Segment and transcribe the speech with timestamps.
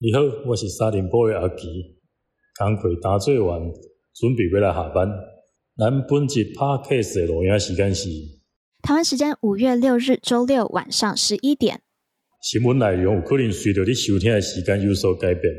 [0.00, 1.66] 你好，我是沙林波的阿奇，
[2.56, 3.60] 工课打做完，
[4.14, 5.08] 准备要来下班。
[5.76, 8.08] 咱本集 Podcast 的录音时间是
[8.80, 11.80] 台湾时间五月六日周六晚上十一点。
[12.40, 15.52] 新闻内容有可能随着你收听的时间有所改变，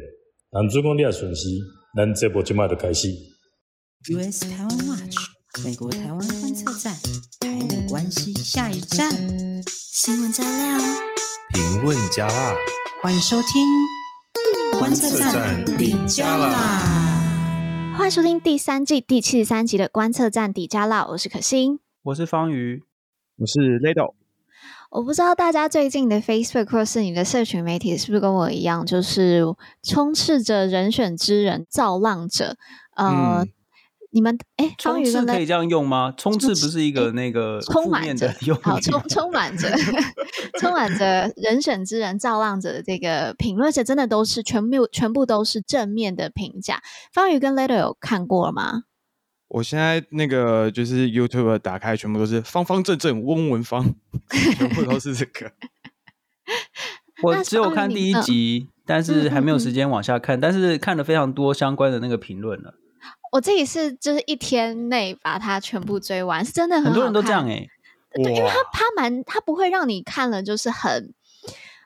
[0.50, 1.50] 但如果你也顺时，
[1.98, 3.10] 咱这部节目就开始。
[4.10, 5.18] US 台湾 Watch
[5.66, 6.96] 美国台湾观测站，
[7.42, 9.12] 台美关系下一站，
[9.68, 10.80] 新闻加料，
[11.54, 12.56] 评论加辣，
[13.04, 13.66] 欢迎收听
[14.80, 16.56] 观测站底加辣。
[17.98, 22.82] 欢迎收听第三季第七十三集的观测站底加辣，我是可心，我是方瑜，
[23.36, 24.14] 我是 Lado。
[24.90, 29.44] 我不知道大家最近的 Facebook 或是你的社群媒体是不是跟我一样，就是
[29.84, 32.56] 充斥着人选之人造浪者，
[32.96, 33.44] 呃。
[33.44, 33.50] 嗯
[34.12, 36.14] 你们哎，充斥可以这样用吗？
[36.18, 39.70] 充斥不是一个那个负面的用，好充 充满着
[40.60, 46.82] 充满着人选之人造浪者的这个评论，而且真的都是全部全部都是正面的评价。
[47.14, 48.84] 方宇跟 Latter 有看过了吗？
[49.50, 53.96] 我现在那个就是 YouTube 打开，全部都是方方正正翁文方，
[54.58, 55.52] 全部都是这个。
[57.22, 62.76] 我只有看第一集，但是还没有时间往下看，但是看了非常多相关的那个评论了。
[63.32, 67.70] 我自己是就是一天内把它全部追完，是真的很多人都这样哎、欸，
[68.24, 71.14] 对，因为它它蛮它不会让你看了就是很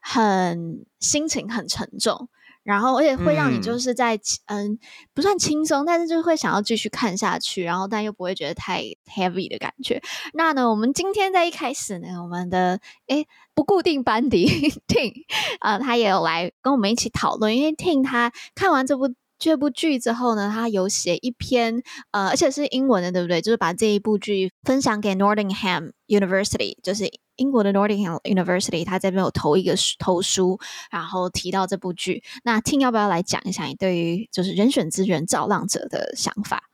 [0.01, 2.29] 很心情很沉重，
[2.63, 4.79] 然后而且会让你就是在嗯，嗯
[5.13, 10.01] 不算轻松，但是就是会想要继续看下去，然后但又不会觉得太 heavy 的感觉。
[10.33, 14.47] 那呢，我们今天在一开始呢，我们的诶不固定班底
[14.87, 15.13] Ting
[15.59, 19.13] 啊，他也有来跟我们一起讨论，因为 Ting 他看完这部。
[19.51, 23.41] 这部剧之后呢，他有写一篇，呃，而且是英文的，对不对？
[23.41, 32.23] 就是把这一部剧分享给 Nottingham University，就是英国的 Nottingham University，他这边有投一个投书，然后提到这部剧。
[32.45, 36.69] 那 Tin 要不要来讲一下你对于就是人选资源造浪者的想法？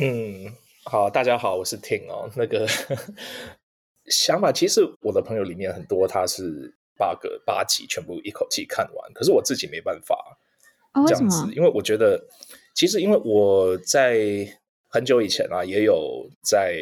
[0.00, 0.52] 嗯，
[0.84, 2.28] 好，大家好，我是 Tin 哦。
[2.34, 2.66] 那个
[4.06, 10.38] 想法，其实我的朋友里面很多，他是八个八集全部一口气看完，可是我自己没办法。
[11.06, 12.20] 这样子，因为我觉得，
[12.74, 14.46] 其实因为我在
[14.88, 16.76] 很久以前啊，也有在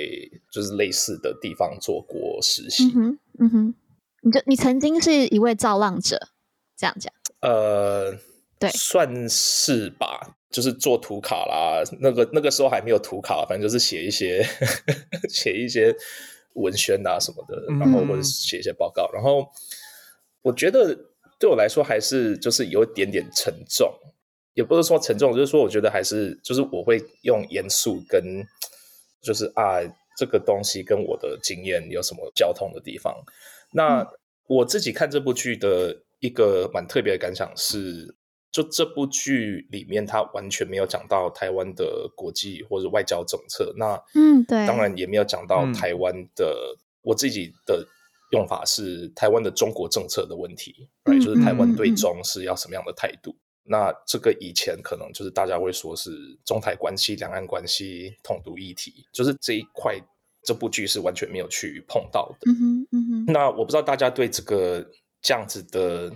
[0.52, 2.84] 就是类似的地方做过实习。
[2.84, 3.74] 嗯哼，嗯哼，
[4.22, 6.28] 你就你曾经是一位造浪者，
[6.76, 7.12] 这样讲？
[7.40, 8.14] 呃，
[8.58, 10.36] 对，算是吧。
[10.48, 14.42] 就是做图卡啦，那个那个时候还没有图卡，反正就是写一些
[15.28, 15.94] 写一些
[16.54, 19.10] 文宣啊什么的，然后或者写一些报告。
[19.12, 19.46] 嗯、然后
[20.42, 20.96] 我觉得。
[21.38, 23.92] 对我来说，还是就是有一点点沉重，
[24.54, 28.22] 也不是说沉重，就是说我觉得还是就是我会用严肃跟
[29.20, 29.80] 就是啊
[30.16, 33.14] 这个东西跟我的经验有什么交通的地方。
[33.72, 34.06] 那
[34.46, 38.14] 我自己看这部剧的一个蛮特别的感想是，
[38.50, 43.74] 就这部剧里面它完全没有讲到台湾的国际或者外交政策。
[43.76, 47.86] 那嗯，对，当然也没有讲到台湾的我自己的。
[48.30, 53.36] 用法是台湾的中国政策的问题，嗯、就是台湾对中是要什么样的态度？
[53.68, 56.10] 那这个以前可能就是大家会说是
[56.44, 60.00] 中台关系、两岸关系、统独议题，就是这一块，
[60.44, 62.50] 这部剧是完全没有去碰到的。
[62.50, 64.88] 嗯哼嗯哼，那我不知道大家对这个
[65.20, 66.12] 这样子的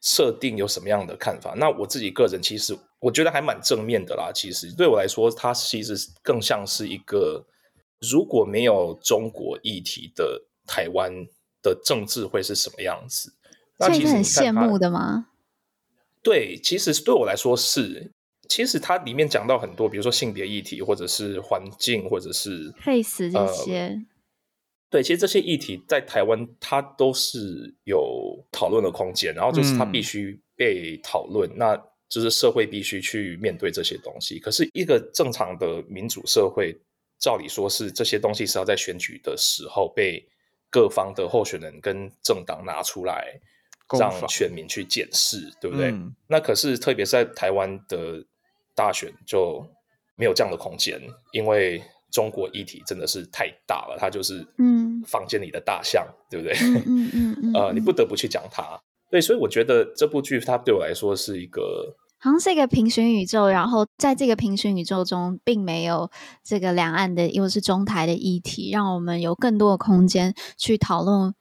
[0.00, 1.54] 设定有什么样的看法？
[1.56, 4.30] 那我自己个人其实我觉得还蛮正面的啦。
[4.34, 7.46] 其实对我来说，它其实更像是一个
[8.00, 11.26] 如果没有中国议题的台湾。
[11.70, 13.32] 的政治会是什么样子？
[13.78, 15.26] 那其实很羡慕的吗？
[16.22, 18.12] 对，其实对我来说是。
[18.48, 24.06] 其实它里面讲到很多，比如说性别议题，或者是环境，或者是 face 这些、呃。
[24.88, 31.76] 对，其实这些议题在台湾它都是有讨论的空间，然后就是它必须被讨论，嗯、那
[32.08, 34.38] 就是社会必须去面对这些东西。
[34.38, 36.72] 可是一个正常的民主社会，
[37.18, 40.24] 照理说是这些东西是要在选举的时候被。
[40.76, 43.32] 各方的候选人跟政党拿出来，
[43.98, 45.90] 让选民去检视，对不对？
[45.90, 48.22] 嗯、那可是特别是在台湾的
[48.74, 49.66] 大选就
[50.16, 51.00] 没有这样的空间，
[51.32, 51.82] 因为
[52.12, 56.54] 中国议题真的是太大了，它就是嗯房间里的大象，嗯、对不对？
[56.60, 58.78] 嗯嗯嗯，嗯 呃，你不得不去讲它。
[59.10, 61.96] 对，所以我觉得这部剧它对我来说是一个。
[62.26, 66.10] 好像是一个平行宇宙，然后在这个平行宇宙中，并没有
[66.42, 71.32] 这个两岸的，又是中台的议题，让我们有更多的空间去讨论，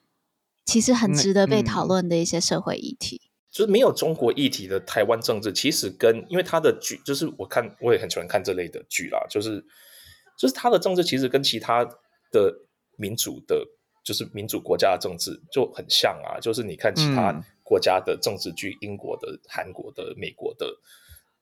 [0.63, 3.19] 其实很值得被讨论的一些社会议题。
[3.23, 9.65] 嗯、就是没有中国议题的台湾政治，其实跟因为他的剧，就是我看我也很喜欢看这类的剧啦，就是
[10.37, 11.83] 就是他的政治其实跟其他
[12.31, 12.53] 的
[12.95, 13.65] 民主的，
[14.03, 20.67] 就是民主国家的政治就很像啊，就是你看其他国家的政治剧，英国的、韩国的、美国的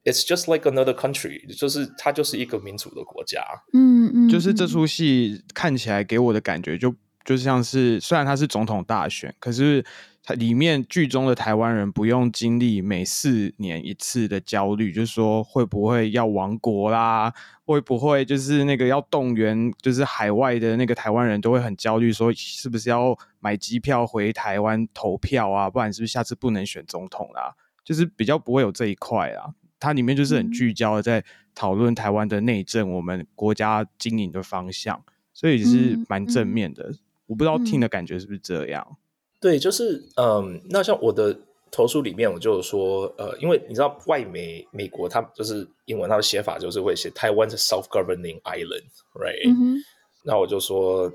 [0.05, 3.43] ，It's just like another country，就是它就是一个民主的国家。
[3.73, 9.83] 嗯嗯，就是这出戏看起来给我的感觉就就像是，虽然它是总统大选，可是。
[10.25, 17.33] 它里面剧中的台湾人不用经历每四年一次的焦虑，就是说会不会要亡国啦，
[17.65, 27.53] 会不会就是那个要动员，就是海外的那个台湾人都会很焦虑，说是不是要买机票回台湾投票啊，不然是不是下次不能选总统啦？
[27.83, 29.53] 就是比较不会有这一块啊。
[29.77, 31.21] 它里面就是很聚焦的在
[31.53, 35.03] 讨论台湾的内政，我们国家经营的方向，
[35.33, 36.93] 所以是蛮正面的。
[37.27, 38.97] 我不知道听的感觉是不是这样。
[39.39, 41.37] 对，就是嗯，那像我的
[41.71, 49.83] 投诉里面，我就说，呃，因为你知道外媒美国，它就是英文，它的写法就是会写台湾是 self-governing island，right？、嗯、
[50.23, 51.11] 那我就说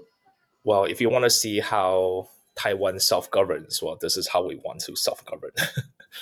[0.64, 4.84] ，Well, if you want to see how Taiwan self-governs, well, this is how we want
[4.86, 5.52] to self-govern。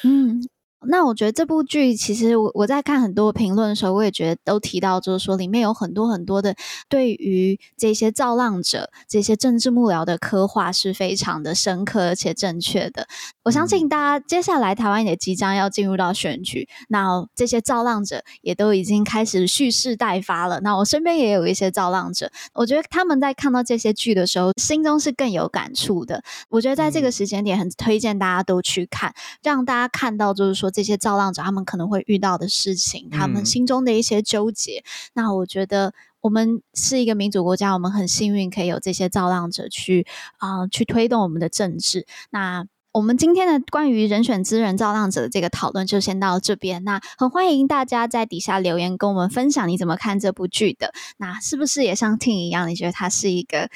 [0.05, 0.49] 嗯。
[0.89, 6.55] 那我觉得这部剧其实我我在看很多评论的时候，我也觉得都提到，就是说里面有很多很多的
[6.89, 13.09] 对于这些造浪者、这些政治幕僚的刻画是非常的深刻而且正确的。
[13.43, 20.61] 我相信大家接下来台湾也即将要进入到选举，那这些造浪者也都已经开始蓄势待发了。
[20.61, 26.23] 那我身边也有一些造浪者，我觉得他们在看到这些剧的时候，心中是更有感触的。
[26.51, 30.66] 我觉得在这个时间点，很推荐大家都去看，让大家看到就是说。
[30.71, 34.79] 这些造浪者他们可能会遇到的事情，他们心中的一些纠结。
[34.79, 34.85] 嗯、
[35.15, 40.07] 那我觉得我们是一个民主国家，我们很幸运可以有这些造浪者去
[40.39, 42.07] 啊、呃，去推动我们的政治。
[42.31, 46.83] 那我们今天的关于人选之人造浪者的这个讨论就先到这边。
[46.85, 50.93] 那很欢迎大家在底下留言跟我们分享你怎么看这部剧的。
[51.19, 53.69] 那是不是也像 Ting 一样，你觉得它是一个？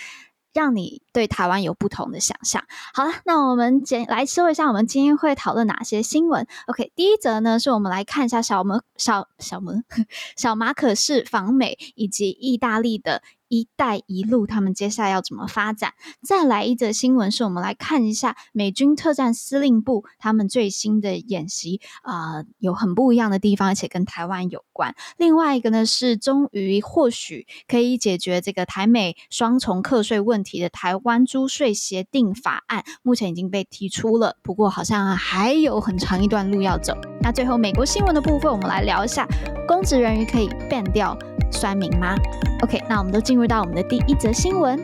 [0.53, 2.65] 让你对台湾有不同的想象。
[2.95, 9.85] 好了，那我们简来说一下，我们今天会讨论哪些新闻？OK，第一则呢，是我们来看一下小门小小门
[10.37, 13.23] 小马可是访美以及意大利的。
[13.51, 15.93] 一带一路，他们接下来要怎么发展？
[16.23, 24.95] 再来一则新闻，是我们来看一下美军特战司令部他们最新的演习啊、有很不一样的地方，而且跟台湾有关。
[25.19, 36.97] 另外一个呢，是终于或许可以解决这个台美双重课税问题的台湾租税协定法案，目前已经被提出了，不过好像还有很长一段路要走。
[37.21, 39.27] 那最后美国新闻的部分，我们来聊一下
[39.67, 41.19] 公职人员可以 ban 掉
[41.51, 42.15] 酸民吗
[42.63, 44.79] ？OK，那我们都进入到我们的第一则新闻。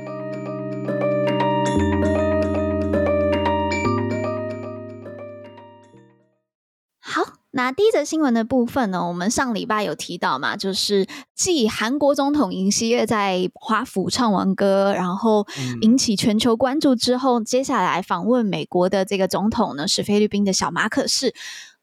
[7.01, 7.23] 好，
[7.53, 15.47] 那第一则新闻的部分呢，我们上礼拜有提到嘛，就是继韩国总统尹锡悦在华府唱完歌，然后
[15.83, 21.35] 引起全球关注之后，嗯、接下来访问美国的这个总统呢，是菲律宾的小马可仕。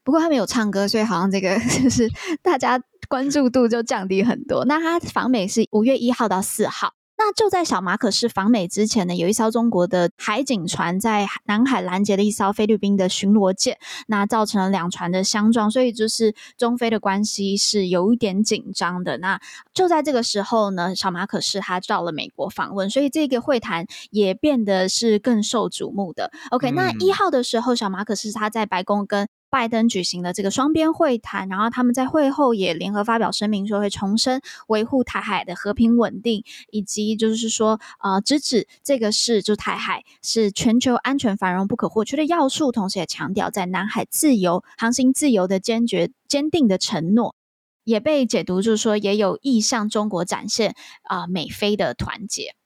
[0.04, 2.08] 不过他没有唱歌，所以好像这个 就是
[2.42, 4.64] 大家关注度就降低很多。
[4.66, 6.92] 那他访美是五月一号到四号。
[7.16, 13.78] 那就在小马可仕访美之前呢，有一艘中国的海警船在南海拦截了一艘菲律宾的巡逻舰，
[14.08, 19.16] 那造成了两船的相撞，所以就是中菲的关系是有一点紧张的。
[19.18, 19.40] 那
[19.72, 26.32] 就在这个时候呢，小马可仕他到了美国访问，所以这个会谈也变得是更受瞩目的。
[26.50, 47.36] OK，那一号的时候，小马可仕他在白宫跟拜登举行了这个双边会谈，然后他们在会后也联合发表声明，说会重申维护台海的和平稳定，以及就是说，呃，直指这个是就台海是全球安全繁荣不可或缺的要素，同时也强调在南海自由航行自由的坚决坚定的承诺，
[47.84, 50.74] 也被解读就是说也有意向中国展现
[51.04, 52.56] 啊、美菲的团结。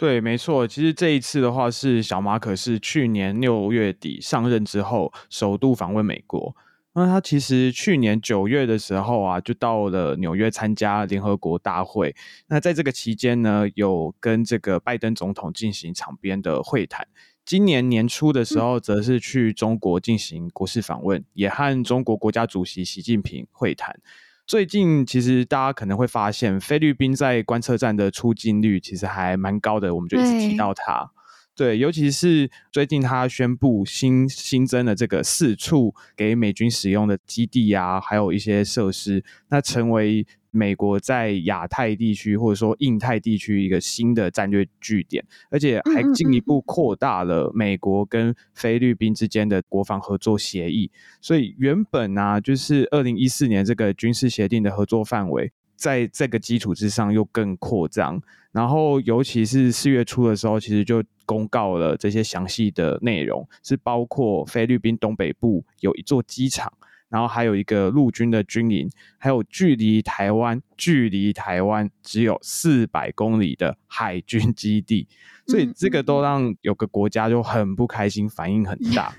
[0.00, 0.66] 对，没错。
[0.66, 6.56] 其实这一次的话，是小马可是去年六月底上任之后，首度访问美国。
[6.94, 12.16] 那他其实去年九月的时候啊，就到了纽约参加联合国大会。
[12.48, 17.06] 那在这个期间呢，有跟这个拜登总统进行场边的会谈。
[17.44, 24.00] 今年年初的时候，则是去中国进行国事访问，也和中国国家主席习近平会谈。
[24.46, 31.10] 最近其实大家可能会发现，菲律宾在观测站的出镜率其实还蛮高的，我们就一直提到它。
[31.56, 50.90] 对，尤其是最近他宣布新新增了这个四处给美军使用的基地啊，还有一些设施，那成为美国在亚太地区或者说印太地区一个新的战略据点，而且还进一步扩大了美国跟菲律宾之间的国防合作协议。
[51.20, 55.52] 所以原本呢、啊，就是二零一四年这个军事协定的合作范围。
[55.76, 58.20] 在这个基础之上又更扩张。
[58.52, 66.70] 然后，尤其是四月初的时候，其实就公告了这些详细的内容，是包括菲律宾东北部有一座机场，
[67.10, 68.88] 然后还有一个陆军的军营，
[69.18, 75.06] 还有距离台湾距离台湾只有四百公里的海军基地，
[75.46, 79.12] 所以这个都让有个国家就很不开心，反应很大。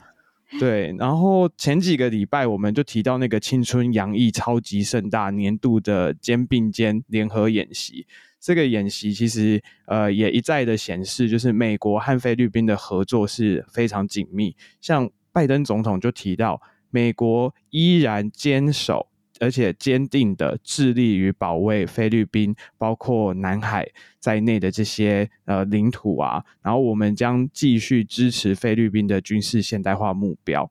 [0.59, 8.05] 对，然后前几个礼拜我们就提到那个青春洋溢、超级盛大年度的肩并肩联合演习。
[8.37, 14.55] 这个演习其实呃也一再的显示，就是美国和菲律宾的合作是非常紧密。
[14.81, 19.07] 像拜登总统就提到，美国依然坚守
[19.39, 23.87] 而且坚定的致力于保卫菲律宾，包括南海
[24.19, 26.45] 在内的这些呃领土啊。
[26.61, 30.69] 然后我们将继续支持菲律宾的军事现代化目标。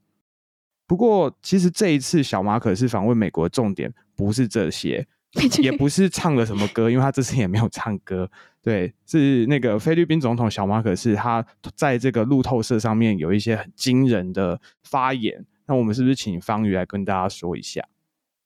[0.86, 5.06] 不过，其实这一次小马可是访问美国的重点不是这些。
[5.62, 8.28] 也不是唱了什么歌，因为他这次也没有唱歌。
[8.60, 11.46] 对，是那个菲律宾总统小马可是，他
[11.76, 15.46] 在这个路透社上面有一些很惊人的发言。
[15.70, 17.86] 那我们是不是请方宇来跟大家说一下？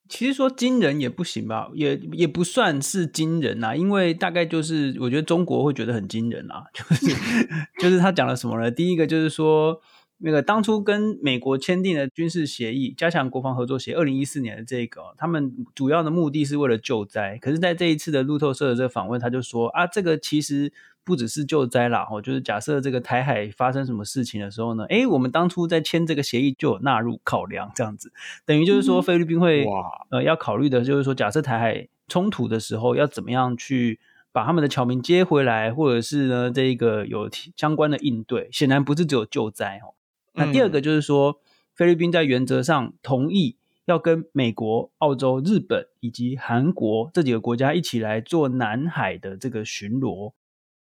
[0.09, 7.07] 其实说惊人也不行吧，也也不算是惊人啊，因为大概就是我觉得中国会觉得很惊人啊，就是
[7.81, 8.71] 就是他讲了什么呢？
[8.71, 9.81] 第一个就是说。
[10.25, 17.37] 那个当初跟美国签订的军事协议，加强国防合作协议，二零一四年的这个，他们主要的目的是为了救灾。
[17.43, 20.73] 可是，在这一次的路透社的这个访问，他就说啊，这个其实
[21.05, 28.11] 不只是救灾啦，哦，就是假设这个台海发生什么事情的时候呢，诶，我们当初在签这个协议就有纳入考量，这样子，
[28.47, 29.69] 等于就是说菲律宾会、嗯、
[30.13, 34.01] 呃要考虑的就是说，假设台海冲突的时候，要怎么样去
[34.33, 39.94] 把他们的侨民接回来，或者是呢这个有相关的应对，显然不是只有救灾哦。
[40.35, 41.37] 那第二个就是说，嗯、
[41.75, 50.33] 菲律宾在原则上同意要跟美国、澳洲、日本以及韩国这几个国家一起来做南海的这个巡逻。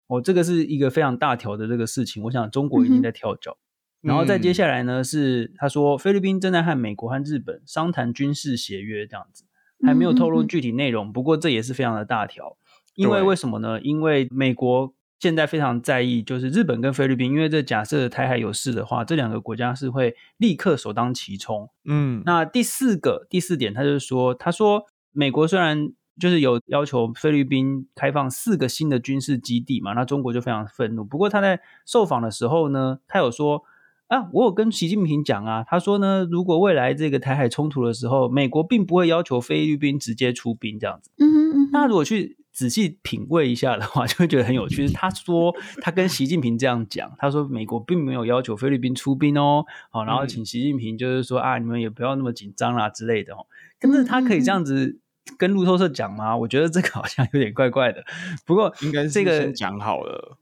[0.08, 2.24] 哦，这个是一个非常大条的这个事情。
[2.24, 3.58] 我想中国已经在跳脚。
[4.02, 9.44] 嗯、然后再接下来呢，是他说菲律宾正在和美国和日本商谈军事协约，这样子
[9.86, 11.12] 还没有透露具体内容。
[11.12, 12.58] 不过这也是非常的大条，
[12.96, 13.82] 因为为什么呢？
[13.82, 14.94] 因为美国。
[15.24, 21.70] 现在非常在意，就是日本跟菲律宾，因为这假设台海有事的话，这两个国家是会立刻首当其冲。
[21.86, 31.06] 嗯，那第四个第四点，他就是说，他说美国虽然就是有要求菲律宾开放四个新的军事基地嘛，那中国就非常愤怒。
[31.06, 33.64] 不过他在受访的时候呢，他有说
[34.08, 41.10] 啊，我有跟习近平讲啊，他说呢，如果未来这个台海冲突的时候，美国并不会要求菲律宾直接出兵这样子。
[41.20, 42.36] 嗯哼嗯哼，那如果去。
[42.54, 44.88] 仔细品味一下的话， 就会觉得很有趣。
[44.90, 53.48] 他说他跟习近平这样讲，他说美国并没有要求菲律宾出兵哦，好，然后请习近平就是说啊，你们也不要那么紧张啦之类的哦。
[53.80, 55.00] 但是他可以这样子
[55.38, 56.38] 跟路透社讲吗？
[56.38, 58.04] 我觉得这个好像有点怪怪的。
[58.46, 60.38] 不过应该是这个讲好了。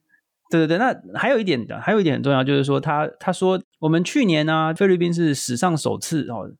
[0.49, 6.51] 对对对，那还有一点的，还有一点很重要，就是说他他说我们去年呢、啊，菲律宾是史上首次哦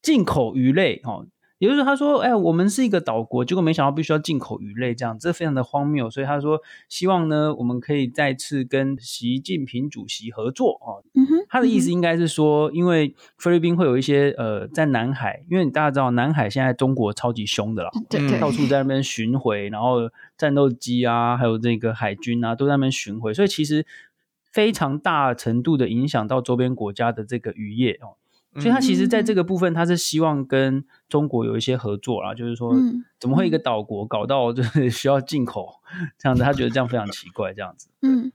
[0.00, 1.26] 进口鱼类哦。
[1.62, 6.10] 也就是，他说：“哎，我们是一个岛国，结果没想到必须要进口鱼类，这样这非常的荒谬。
[6.10, 11.06] 所以他说，希望呢，我们可以再次跟习近平主席合作哦。
[11.14, 23.86] 嗯哼，他的意思应该是说，因为菲律宾会有一些呃，在南海，因为大家知道南海现在中国超级凶的了，对对，到处在那边巡回，然后战斗机啊，还有这个海军啊，都在那边巡回，所以其实
[24.50, 28.18] 非常大程度的影响到周边国家的这个渔业哦。”
[28.54, 32.74] 所以他其实在这个部分，他是希望跟中国有一些合作啦，就是说，
[33.18, 35.80] 怎么会一个岛国搞到就是 需要进口
[36.18, 36.42] 这样子？
[36.42, 37.88] 他觉得这样非常奇怪，这样子。
[38.02, 38.30] 嗯，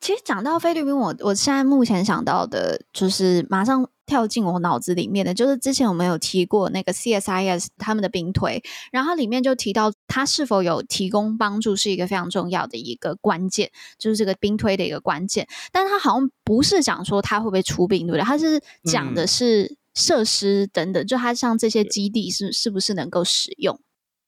[0.00, 3.88] 其实讲到菲律宾，我我现在目前想到的就是马上。
[4.08, 8.60] 跳进我脑子里面的就是之前我们有提过那个 CSIS 他们的兵推，
[8.90, 15.46] 然后里面就提到他是否有提供帮助是一个非常重要的一个关键，就是这个兵推的一个关键。
[15.70, 18.22] 但是他好像不是讲说他会不会出兵，对不对？
[18.24, 23.78] 他是讲的是设施等等，嗯、就他像这些基地是是不是能够使用？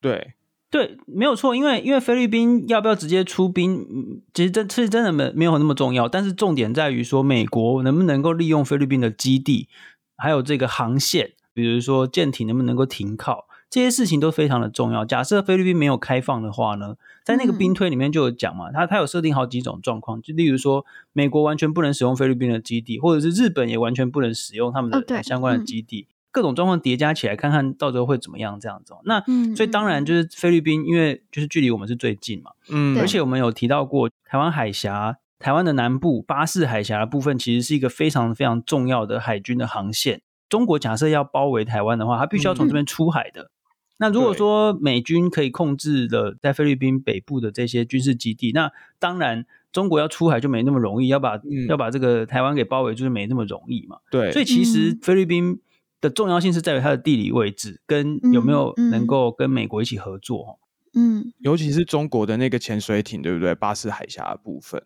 [0.00, 0.34] 对。
[0.70, 9.68] 对，没有错，因为因为菲律宾要不要直接出兵，其实这是真的没没有那么重要，但是重点在于说美国能不能够利用菲律宾的基地，
[10.16, 15.04] 还有这个航线，比如说舰艇能不能够停靠，这些事情都非常的重要。
[15.04, 26.06] 假设菲律宾没有开放的话呢，在那个兵推里面就有讲嘛，它它有设定好几种状况，就例如说美国完全不能使用菲律宾的基地，或者是日本也完全不能使用他们的相关的基地。
[26.08, 28.58] 哦各种状况叠加起来，看看到时候会怎么样？
[28.60, 29.20] 这样子，那
[29.54, 40.22] 所以当然就是菲律宾，因为就是距离我们是最近嘛，嗯，而且我们有提到过台湾海峡、台湾的南部、巴士海峡的部分，其实是一个非常非常重要的海军的航线。
[40.48, 43.50] 中国假设要包围台湾的话，它必须要从这边出海的。
[43.98, 53.98] 那如果说美军可以控制了在菲律宾北部的这些军事基地，那当然中国要出海就没那么容易，要把、嗯、要把这个台湾给包围，就是没那么容易嘛。
[54.10, 55.60] 对，所以其实菲律宾
[56.00, 60.58] 的重要性是在于它的地理位置跟有没有能够跟美国一起合作。
[60.94, 63.54] 嗯，尤其是中国的那个潜水艇，对不对？
[63.54, 64.82] 巴士海峡的部分。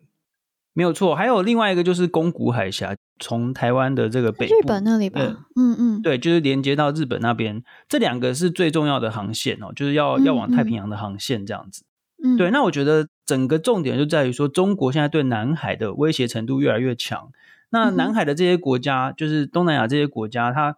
[0.76, 5.20] 没有错，还有另外一个就是宫古海峡，从台湾的这个北部日本那里吧，
[5.54, 11.84] 嗯嗯，对，就是连接到日本那边，这两个是最重要的航线哦，就是要、嗯、要往太平洋的航线这样子。
[12.24, 17.30] 嗯，对，那我觉得整个重点就在于说，中国现在对南海的威胁程度越来越强。
[17.70, 20.76] 那南海的这些国家，嗯、就是东南亚这些国家，它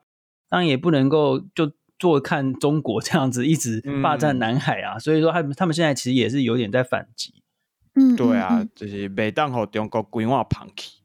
[0.49, 7.35] 当然也不能够就坐看中国这样子一直霸占南海啊，嗯、所以说他们他们现在其实也是有点在反击。
[7.95, 11.01] 嗯，对啊，就是每当和中国规划旁起。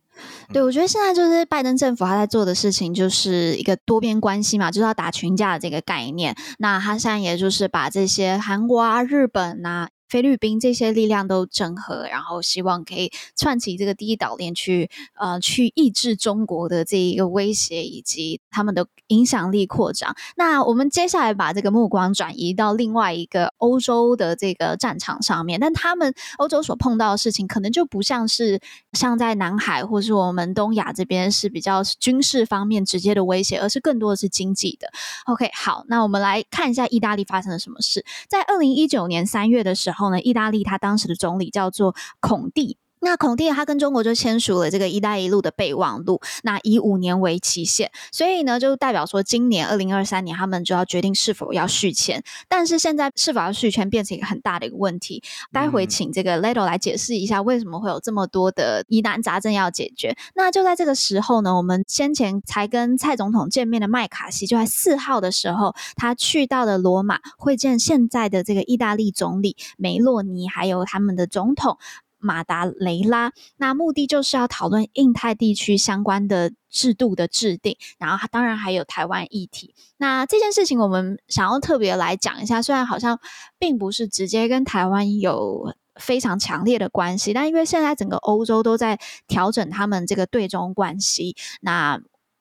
[0.54, 6.36] 对，我觉得现在就是拜登政府他在做的事情，就是一个多边关系嘛，就是要打群架的这个概念。
[6.60, 9.90] 那他现在也就是把这些韩国啊、日本啊。
[10.12, 20.14] 菲律宾这些力量都整合，然后希望可以串起这个第一岛链去，呃，去抑制中国的这一个威胁以及他们的影响力扩张。
[20.36, 28.60] 那我们接下来把这个目光转移到另外一个欧洲的这个战场上面，但他们欧洲所碰到的事情，可能就不像是
[28.92, 34.90] 像在南海或是我们东亚这边是比较军事方面直接的威胁，而是更多的是经济的。
[35.28, 40.01] OK，好，那我们来看一下意大利发生了什么事，在二零一九年三月的时候。
[40.02, 42.78] 后呢，意大利他当时的总理叫做孔蒂。
[43.02, 52.24] 那孔蒂他跟中国就签署了这个“一带一路”的备忘录，那以五年为期限，所以呢，就代表说今年二零二三年他们就要决定是否要续签。
[52.48, 55.24] 但是现在是否要续签变成一个很大的一个问题。
[55.52, 60.16] 待会请这个 Ledo 来解释一下为什么会有这么多的疑难杂症要解决。
[60.36, 71.80] 那就在这个时候呢，我们先前才跟蔡总统见面的麦卡锡，就在四号的时候，他去到了罗马会见现在的这个意大利总理梅洛尼，还有他们的总统。
[72.22, 79.76] 马达雷拉，那目的就是要讨论印太地区相关的制度的制定，然后当然还有台湾议题。
[79.98, 83.20] 那这件事情我们想要特别来讲一下，虽然好像
[83.60, 92.00] 并不是直接跟台湾有非常强烈的关系，但因为现在整个欧洲都在调整他们这个对中关系，那。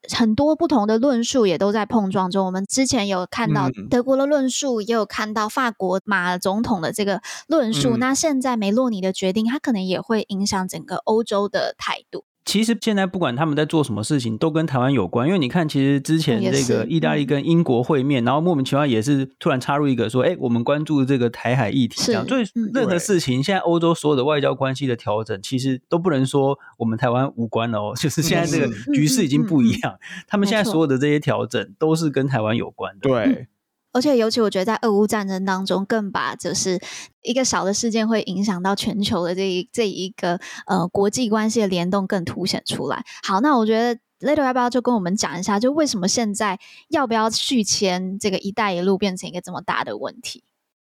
[0.09, 2.47] 很多不同的论述也都在碰撞中。
[2.47, 7.97] 我们之前有看到德国的论述，嗯、也有看到法国马总统的这个论述。
[7.97, 12.25] 嗯、那现在梅洛尼的决定，他可能也会影响整个欧洲的态度。
[12.51, 15.25] 其实现在不管他们在做什么事情，都跟台湾有关。
[15.25, 27.95] 因为你看，其实之前这个意大利跟英国会面，嗯、然后莫名其妙也是突然插入一个说：“哎，我们关注这个台海议题。”这样，所以任何事情，现在欧洲所有的外交关系的调整，其实都不能说我们台湾无关了哦。
[27.97, 29.95] 就是现在这个局势已经不一样，
[30.27, 33.09] 他们现在所有的这些调整都是跟台湾有关的。
[33.09, 33.47] 对。
[33.93, 36.81] 而且，尤其我觉得，在俄乌战争当中，更把就是
[37.23, 43.05] 一个小的事件会影响到全球的这一这一个呃国际关系的联动更凸显出来。
[43.25, 50.45] 好，那我觉得 Later，要不要就跟我们讲一下，就为什么现在要不要续签这个“一带一路”变成一个这么大的问题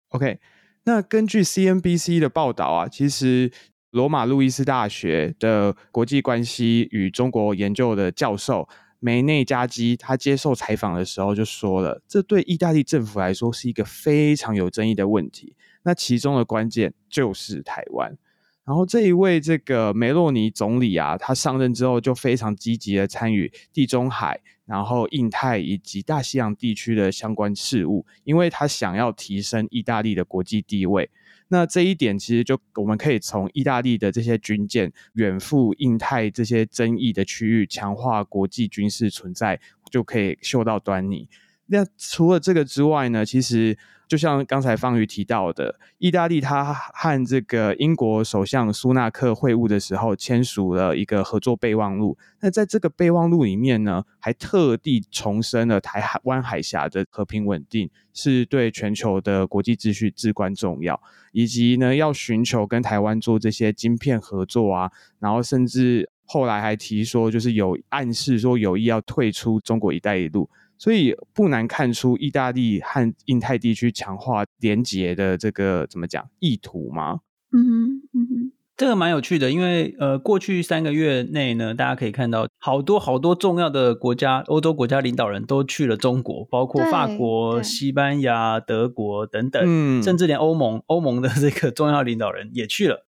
[0.10, 0.40] ？OK，
[0.84, 3.52] 那根据 CNBC 的报道啊，其实
[3.90, 8.68] 罗马路易斯大学的国际关系与中国研究的教授。
[9.04, 15.58] 梅内加基他接受采访的时候就说了，这对意大利政府来说是一个非常有争议的问题。
[15.84, 18.18] 那其中的关键就是台湾。
[18.64, 31.10] 然后这一位这个梅洛尼总理啊，他上任之后就非常积极的参与地中海、然后印太以及大西洋地区的相关事务，因为他想要提升意大利的国际地位。
[31.54, 39.60] 那这一点其实就我们可以从意大利的这些军舰远赴印太这些争议的区域，强化国际军事存在，
[39.92, 41.30] 就可以嗅到端倪。
[41.68, 43.78] 那除了这个之外呢，其实。
[44.06, 52.16] 就像刚才方瑜提到的，意大利他和这个英国首相苏纳克会晤的时候，签署了一个合作备忘录。
[52.42, 70.48] 那在这个备忘录里面呢，还特地重申了台湾海峡的和平稳定是对全球的国际秩序至关重要，以及呢要寻求跟台湾做这些晶片合作啊，然后甚至后来还提说，就是有暗示说有意要退出中国“一带一路”。
[70.84, 77.22] 所以不难看出，意大利和印太地区强化连结的这个怎么讲意图吗？
[77.54, 93.06] 嗯哼，嗯哼，这个蛮有趣的，因为呃，过去三个月内呢，大家可以看到好多好多重要的国家，欧洲国家领导人都去了中国，包括法国、西班牙、德国等等，嗯，甚至连欧盟欧盟的这个重要领导人也去了。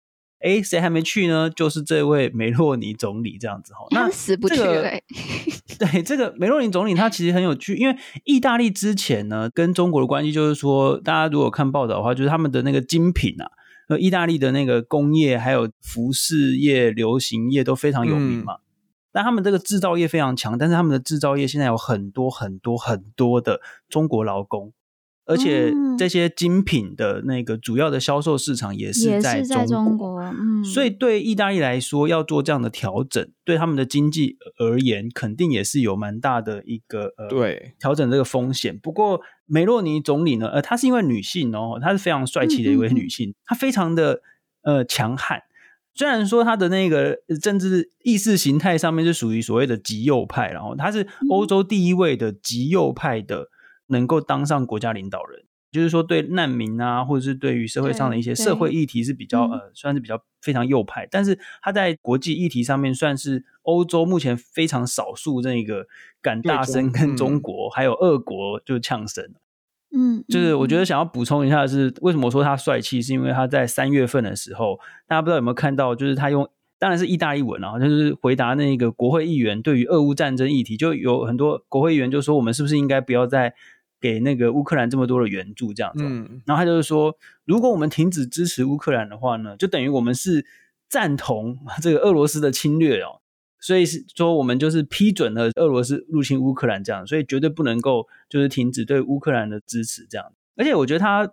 [0.41, 1.51] 哎，谁还没去呢？
[1.51, 3.87] 就是这位梅洛尼总理这样子哈。
[3.91, 4.57] 那死不去
[5.79, 13.51] 对，这个梅洛尼总理他其实很有趣，因为意大利之前呢跟中国的关系就是说，大家如果看报道的话，就是他们的那个精品啊，
[13.89, 18.55] 呃，意大利的那个工业还有服饰业、流行业都非常有名嘛。
[18.55, 18.61] 嗯、
[19.13, 24.73] 但他们这个制造业非常强，但是他们的制造业现在有很多很多很多的中国劳工。
[25.29, 38.79] 而且这些精品的那个主要的销售市场也是在中国，也是在中国，嗯，所以对意大利来说要做这样的调整，对他们的经济而言，肯定也是有蛮大的一个呃，对调整这个风险。
[38.79, 44.23] 不过梅洛尼总理呢，呃，她是因为女性哦，她是非常帅气的一位女性，嗯嗯嗯，她非常的
[44.63, 45.43] 呃强悍。
[45.95, 53.49] 虽然说她的那个政治意识形态上面是属于所谓的极右派，然后她是欧洲第一位的极右派的。
[53.89, 61.07] 能够当上国家领导人，就是说对难民啊，或者是对于社会上的一些社会议题是比较呃，算是比较非常右派。
[61.11, 65.87] 但是他在国际议题上面算是欧洲目前非常少数这个
[66.23, 69.35] 敢大声跟中国还有俄国就呛声。
[69.91, 76.47] 嗯，就是我觉得想要补充一下的是，为什么说他帅气，是因为他在三月份的时候，大家不知道有没有看到，就是他用
[76.79, 83.55] 当然是意大利文啊，就是回答那个国会议员对于俄乌战争议题，就有很多国会议员就说，我们是不是应该不要再
[84.01, 90.47] 给那个乌克兰这么多的援助，这样子，嗯，然后他就是说，如果我们停止支持乌克兰的话呢，就等于我们是
[90.89, 93.21] 赞同 这个俄罗斯的侵略哦，
[93.59, 100.33] 所以是说我们就是批准了俄罗斯入侵乌克兰这样，所以绝对不能够就是停止对乌克兰的支持这样。
[100.57, 101.33] 而且我觉得他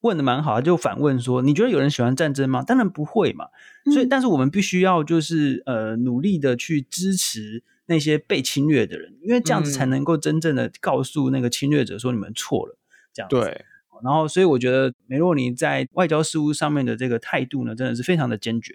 [0.00, 2.62] 问的蛮好，他就反问说，你觉得有人喜欢战争吗？
[2.62, 3.48] 当然不会嘛，
[3.92, 7.62] 所以但是我们必须要就是呃努力的去支持。
[7.88, 12.78] 那些被侵略的人，因为这样子才能够真正的告诉那个侵略者说你们错了，
[13.12, 13.36] 这样子。
[13.36, 13.64] 对。
[14.00, 18.72] 然后，所以我觉得梅洛尼在外交事务上面的这个态度呢，真的是非常的坚决。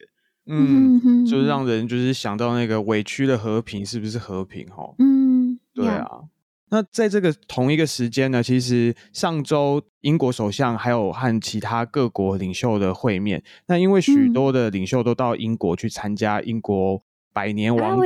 [0.47, 4.67] 嗯，就是让人就是想到那个委屈的和平是不是和平？
[4.67, 6.23] 哈，嗯，对啊。
[6.71, 18.03] 那在这个同一个时间呢，其实上周英国首相还有和其他各国领袖的会面，那因为许多的领袖都到英国去参加英国百年王子。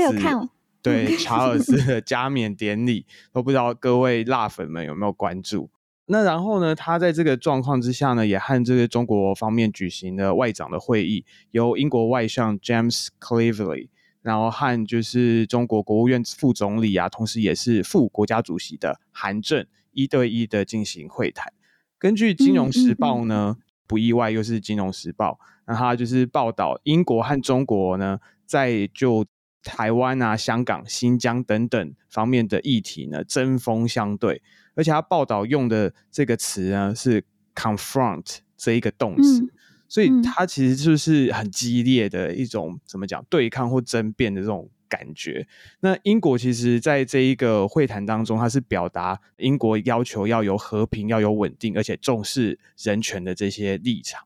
[0.88, 5.69] 对查尔斯的加冕典礼，都不知道各位辣粉们有没有关注？
[6.10, 13.89] 那然后呢，他在这个状况之下呢，也和这个中国方面举行了外长的会议，由英国外相 James Cleverly，
[14.21, 21.52] 然后和就是中国国务院副总理啊，同时也是副国家主席的韩正一对一的进行会谈。
[22.00, 25.32] 根据《金融时报》呢，嗯嗯嗯不意外又是《金融时报》，
[25.65, 29.26] 那他就是报道英国和中国呢，在就
[29.67, 34.41] 台湾啊、香港、新疆等等方面的议题呢，针锋相对，
[34.75, 37.21] 而且他报道用的这个词呢是
[37.53, 39.51] confront 这一个动词，嗯、
[39.89, 45.45] 所以它其实就是很激烈的一种怎么讲对抗或争辩的这种感觉。
[45.82, 54.23] 那英国其实在这一个会谈当中，它是表达英国要求要有和平、要有稳定，而且重视人权的这些立场。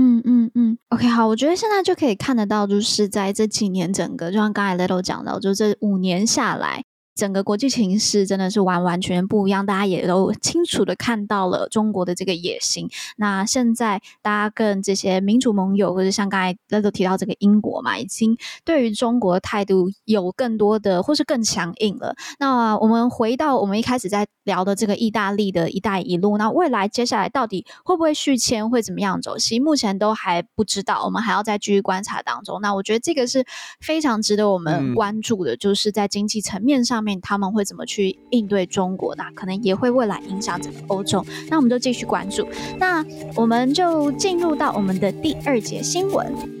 [0.00, 6.84] 嗯嗯嗯，OK，好，我觉得现在就可以看得到，就是在这几年，整个就像刚才 Little 讲到，就这五年下来。
[7.18, 12.88] 整个国际情势真的是完完全全不一样，大家也都清楚的看到了中国的这个野心。
[13.16, 22.14] 那现在大家跟这些民主盟友，或者像刚才那都提到这个英国嘛，已经对于中国的态度有更多的或是更强硬了。
[22.38, 29.36] 那我们回到我们一开始在聊的这个意大利的一带一路，那未来接下来到底会不会续签，会怎么样走？
[29.36, 32.60] 其实目前都还不知道，我们还要再继续观察当中。
[32.60, 33.44] 那我觉得这个是
[33.80, 37.07] 非常值得我们关注的，嗯、就是在经济层面上面。
[37.20, 39.14] 他们会怎么去应对中国？
[39.16, 41.24] 那可能也会未来影响整个欧洲。
[41.48, 42.46] 那我们就继续关注。
[42.78, 46.57] 那我们就进入到我们的第二节新闻。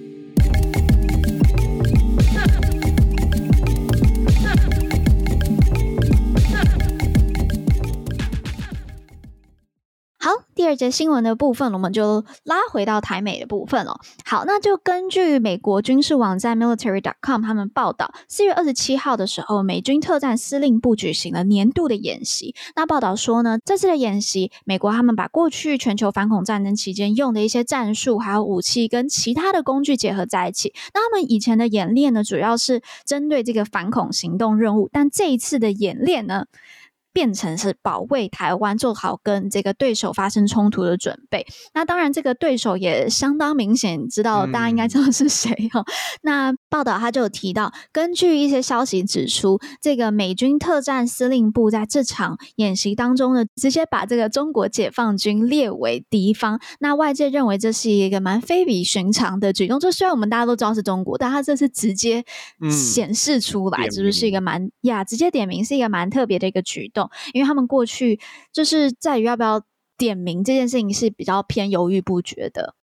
[10.20, 14.00] 好，第二节新闻的部分，我们就拉回到台美的部分了。
[14.24, 22.52] 好，那就根据美国军事网站 military.com 他们报道，四月二十七号的时候，美军特战司令部举行了年度的演习。
[22.74, 30.74] 那报道说呢，这次的演习，美国他们把过去全球反恐战争期间用的一些战术还有武器跟其他的工具结合在一起。
[30.92, 36.46] 那他们以前的演练呢，主要是针对这个反恐行动任务，但这一次的演练呢，
[37.18, 41.44] 变成是保卫台湾，做好跟这个对手发生冲突的准备。
[41.74, 45.84] 那当然，这个对手也相当明显，知道大家应该知道是谁哈、嗯。
[46.22, 56.60] 那报道他就有提到，根据一些消息指出，这个美军特战司令部在这场演习当中呢，直接把这个中国解放军列为敌方。
[56.78, 59.80] 那外界认为这是一个蛮非比寻常的举动。
[59.80, 62.24] 就虽然我们大家都知道是中国，但他这次直接
[62.70, 65.02] 显示出来，是不是一个蛮呀？
[65.02, 68.18] 直接点名是一个蛮特别的一个举动，因为他们过去
[68.52, 69.62] 就是在于要不要
[69.96, 72.74] 点名这件事情是比较偏犹豫不决的。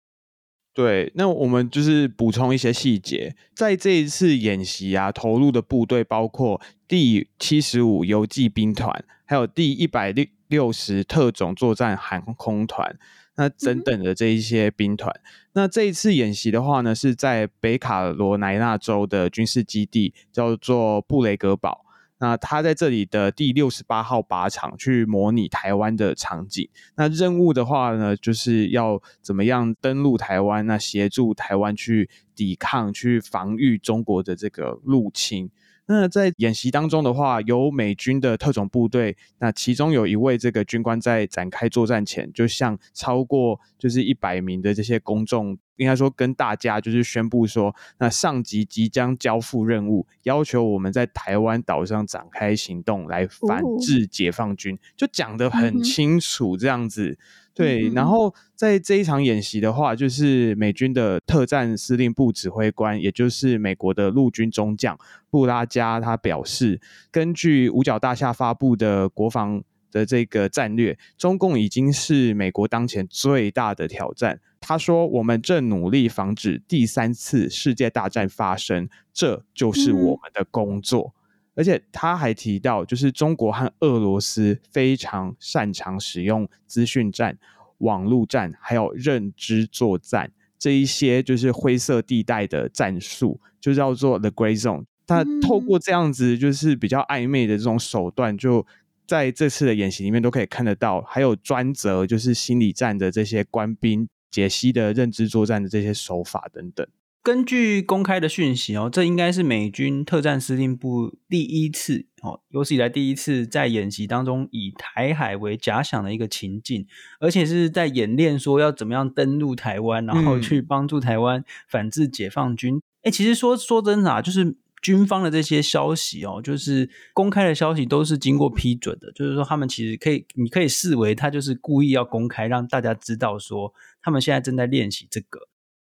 [0.73, 12.97] 对，那我们就是补充一些细节，在这一次演习啊，投入的部队包括第七十五游骑兵团，还有第一百六六十特种作战航空团，
[13.37, 15.09] 那等等的这一些兵团。
[15.15, 21.84] 嗯、那这一次演习的话呢，是在北卡罗来纳州的军事基地，叫做布雷格堡。
[22.25, 26.67] 那他在这里的第六十八号靶场去模拟台湾的场景。
[26.95, 35.51] 那任务的话呢，就是要怎么样登陆台湾，那协助台湾去抵抗、去防御中国的这个入侵。
[35.87, 57.19] 那在演习当中的话，有美军的特种部队，那其中有一位这个军官在展开作战前，就向超过就是一百名的这些公众，应该说跟大家就是宣布说，那上级即将交付任务，要求我们在台湾岛上展开行动来反制解放军，就讲得很清楚这样子。
[57.55, 74.41] 对，然后在这一场演习的话，就是美军的特战司令部指挥官，也就是美国的陆军中将布拉加，他表示，根据五角大厦发布的国防的这个战略，中共已经是美国当前最大的挑战。
[74.59, 81.13] 他说，我们正努力防止第三次世界大战发生，这就是我们的工作。
[81.15, 81.21] 嗯
[81.55, 87.37] 而且他还提到，就是中国和俄罗斯非常擅长使用资讯战、
[87.79, 94.83] 网络战，还有认知作战这一些就是灰色地带的战术，就叫做 the gray zone。
[95.07, 98.65] 他透过这样子就是比较暧昧的这种手段，就
[99.05, 106.87] 在这次的演习里面都可以看得到，还有专责就是心理战的这些官兵解析的认知作战的这些手法等等。
[107.25, 116.85] 根据公开的讯息哦，这应该是美军特战司令部第一次哦，有史以来第一次在演习当中以台海为假想的一个情境，
[117.19, 122.79] 而且是在演练说要怎么样登陆台湾，然后去帮助台湾反制解放军。
[123.01, 135.39] 哎、嗯，其实说说真的啊，就是军方的这些消息哦，就是公开的消息都是经过批准的，就是说他们其实可以，你可以视为他就是故意要公开，让大家知道说他们现在正在练习这个。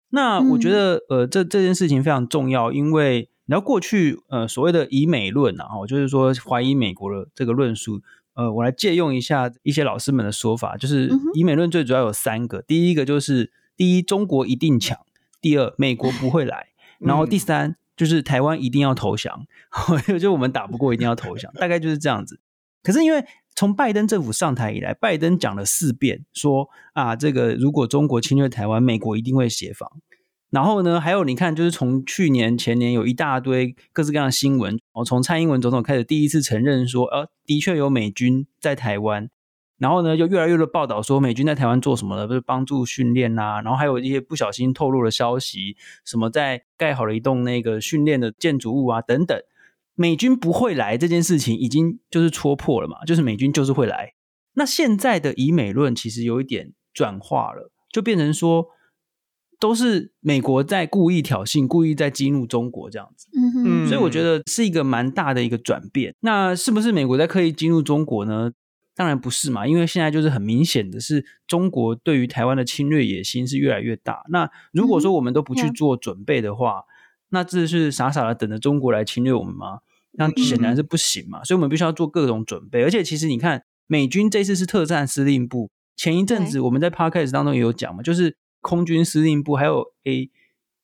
[0.09, 8.01] 那我觉得，呃，这这件事情非常重要，因为你要过去，呃，所谓的以美论啊，就是说怀疑美国的这个论述，
[8.33, 14.97] 呃，我来借用一下一些老师们的说法，就是以美论最主要有三个，第一个就是第一，中国一定强；
[15.41, 16.67] 第二，美国不会来；
[16.99, 19.45] 然后第三，就是台湾一定要投降，
[20.19, 22.39] 就我们打不过一定要投降，大概就是这样子。
[22.83, 29.89] 可是因为从拜登政府上台以来，拜登讲了四遍说啊，这个如果中国侵略台湾，美国一定会协防。
[30.49, 39.29] 然后呢，还有你看，就是从去年前年有一大堆各式各样的新闻，哦，从蔡英文总统开始第一次承认说，呃，的确有美军在台湾。
[39.77, 43.61] 然后呢，就越来越多报道说美军在台湾做什么了，不是帮助训练、啊。
[43.61, 49.37] 然后还有一些不小心透露的消息，什么在盖好了一栋那个训练的建筑物啊等等。
[49.95, 54.13] 美军不会来这件事情已经就是戳破了嘛，就是美军就是会来。
[54.53, 58.67] 那现在的以美论其实有一点转化了，就变成说
[59.59, 63.27] 都是美国在故意挑衅、故意在激怒中国这样子。
[63.37, 66.13] 嗯哼，所以我觉得是一个蛮大的一个转变。
[66.19, 68.51] 那是不是美国在刻意激怒中国呢？
[68.97, 74.23] 当然不是嘛，因为现在就是很明显的是中国对于台湾的侵略野心是越来越大。
[74.29, 76.91] 那如果说我们都不去做准备的话，嗯
[77.29, 79.79] 那这是傻傻的等着中国来侵略我们吗？
[80.17, 82.83] 那显然是不行嘛，所以我们必须要做各种准备。
[82.83, 90.29] 而且其实你看，美军这次是特战司令部，前一阵子我们在 Podcast 当中也有讲嘛，就是空军司令部还有 A。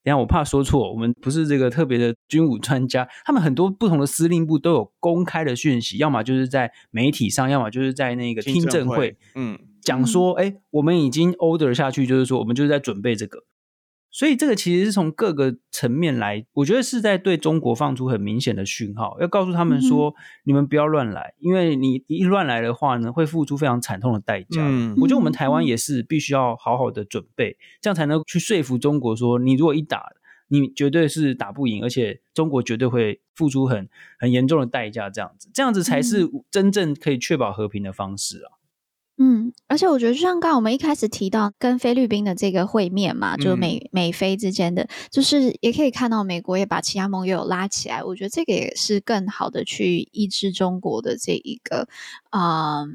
[0.04, 13.44] 等下我怕说错，我们不是这个特别的军武专家，他们很多不同的司令部都有公开的讯息，要么就是在媒体上，要么就是在那个听证会，嗯，讲说，哎，我们已经 order 下去，就是说我们就是在准备这个。
[14.12, 24.62] 所以这个其实是从各个层面来，我觉得是在对中国放出很明显的讯号，要告诉他们说，你们不要乱来，因为你一乱来的话呢，会付出非常惨痛的代价。
[24.62, 30.10] 嗯，我觉得我们台湾也是必须要好好的准备，这样才能去说服中国说，你如果一打，
[30.50, 33.88] 你绝对是打不赢，而且中国绝对会付出很
[34.19, 38.60] 很严重的代价，这样子，这样子才是真正可以确保和平的方式啊。
[39.24, 51.88] 嗯，而且我觉得，就像刚刚我们一开始提到跟菲律宾的这个会面嘛，就美美菲之间的，就是也可以看到美国也把其他盟友拉起来，我觉得这个也是更好的去抑制中国的这一个
[52.32, 52.42] 嗯。
[52.42, 52.88] 呃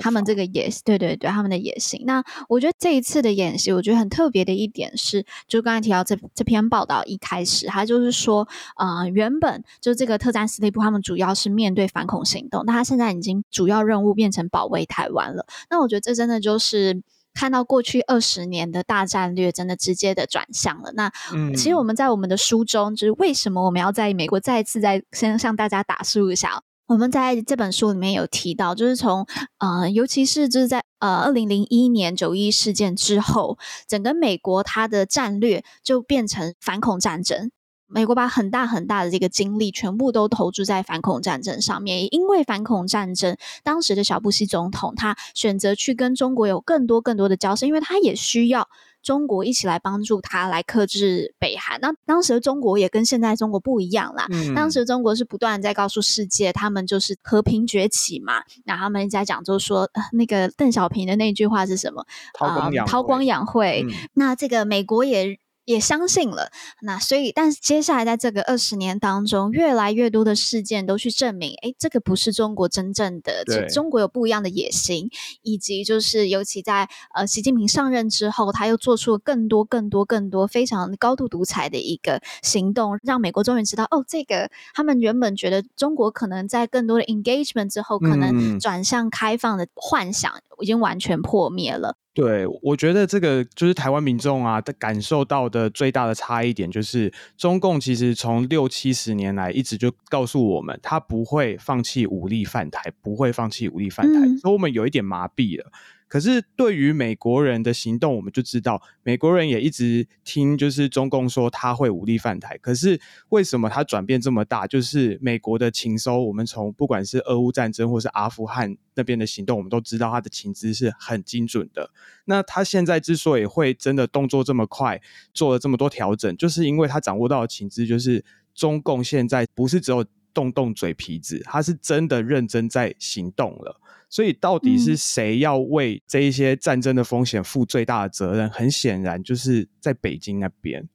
[0.00, 2.02] 他们这个野，对对对，他们的野心。
[2.06, 15.46] 那我觉得这一次的演习，我觉得很特别的一点是，就刚才提到这这篇报道一开始，他就是说，呃，原本就这个特战司令部，他们主要是面对反恐行动，但他现在已经主要任务变成保卫台湾了。
[15.70, 17.02] 那我觉得这真的就是
[17.34, 20.92] 看到过去二十年的大战略真的直接的转向了。
[20.94, 21.10] 那
[21.56, 26.62] 其实我们在我们的书中，就是为什么我们要在美国再一次再先向大家打书一下。
[26.86, 29.26] 我们在这本书里面有提到，就是从
[29.58, 33.56] 呃，尤其是就是在呃二零零一年九一事件之后，
[33.88, 37.50] 整个美国它的战略就变成反恐战争。
[37.92, 48.68] 美国把很大很大的这个精力全部都投注在反恐战争上面，也因为反恐战争，当时的小布希总统他选择去跟中国有更多更多的交涉，因为他也需要。
[49.02, 51.80] 中国一起来帮助他来克制北韩。
[51.80, 54.28] 那当时的中国也跟现在中国不一样啦。
[54.30, 58.44] 嗯、当时中国是不断在告诉世界，他们就是和平崛起嘛。
[58.62, 62.06] 那他们在讲，就是说那个邓小平的那句话是什么？
[62.38, 63.84] 韬光养韬光养晦。
[63.88, 65.36] 嗯、那这个美国也。
[65.64, 75.08] 也相信了，那所以，但是接下来在这个二十年当中，越来越多的事件都去证明，哎，这个不是中国真正的，对中国有不一样的野心，
[75.42, 91.96] 以及就是尤其在呃习近平上任之后，他又做出了更多、更多、更多非常高度独裁的一个行动，让美国终于知道，哦，这个他们原本觉得中国可能在更多的 engagement 之后，可能转向开放的幻想已经完全破灭了。
[92.14, 105.72] 对，我觉得这个就是台湾民众啊，感受到的最大的差异点，就是中共其实从六七十年来一直就告诉我们，他不会放弃武力犯台，不会放弃武力犯台，嗯、所以我们有一点麻痹了。
[106.12, 112.58] 可是对于美国人的行动，我们就知道，美国人也一直听，就是中共说他会武力犯台。
[112.58, 114.66] 可是为什么他转变这么大？
[114.66, 121.88] 就是美国的情收，我们从不管是俄乌战争或是阿富汗那边的行动，我们都知道他的情资是很精准的。
[122.26, 125.00] 那他现在之所以会真的动作这么快，
[125.32, 128.22] 做了这么多调整，就是因为他掌握到的情资，就是
[128.54, 133.80] 中共现在不是只有动动嘴皮子，他是真的认真在行动了。
[134.08, 138.50] 所以，到底是谁要为这一些战争的风险负最大的责任？
[138.50, 140.86] 很显然，就是在北京那边。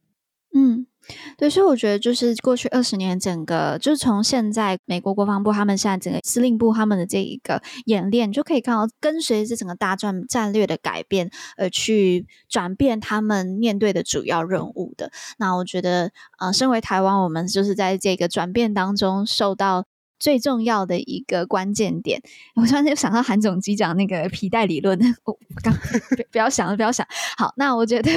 [1.38, 15.12] 对，所以我觉得，就是过去二十年，整个就是从现在美国国防部他们现在整个司令部他们的这一个演练，就可以看到跟随着整个大战战略的改变而去转变他们面对的主要任务的。
[15.38, 19.86] 那我觉得，呃，身为台湾，我们就是在这个转变当中受到。
[20.20, 22.22] 最重要的一个关键点，
[22.56, 24.98] 我突然就想到韩总机讲那个皮带理论。
[25.24, 25.74] 我刚
[26.32, 27.06] 不要想了，不要想。
[27.38, 28.12] 好，那我觉得，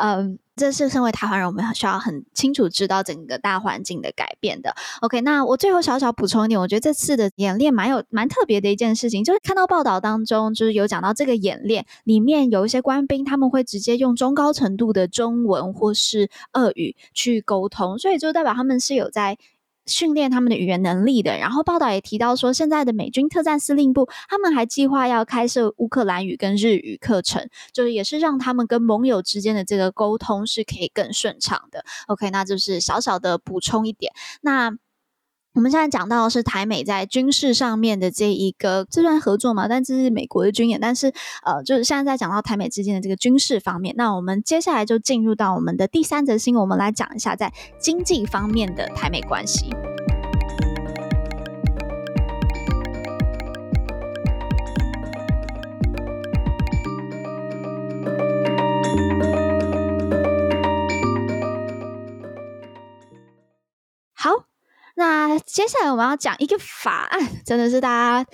[0.00, 4.74] 嗯，这是身为台湾人，我们需要很清楚知道整个大环境的改变的。
[5.00, 19.36] OK，那我最后小小补充一点，我觉得这次的演练蛮有蛮特别的一件事情，就是看到报道当中，就是有讲到这个演练里面有一些官兵他们会直接用中高程度的中文或是俄语去沟通，所以就代表他们是有在。
[19.86, 21.38] 训练他们的语言能力的。
[21.38, 31.84] 然后报道也提到说，现在的美军特战司令部他们还计划要开设乌克兰语跟日语课程，就是也是让他们跟盟友之间的这个沟通是可以更顺畅的。
[32.06, 34.12] OK，那就是小小的补充一点。
[34.40, 34.76] 那。
[35.54, 41.12] 我们现在讲到的是台美在军事上面的这一个这算合作嘛，但这是美国的军演，但是
[41.44, 49.66] 呃，就是现在在讲到台美之间的这个军事方面，那我们接下来就进入到我们的第三则新闻，我们来讲一下在经济方面的台美关系。
[64.96, 67.88] 那接下来我们要讲一个法案，真的是大
[68.24, 68.30] 家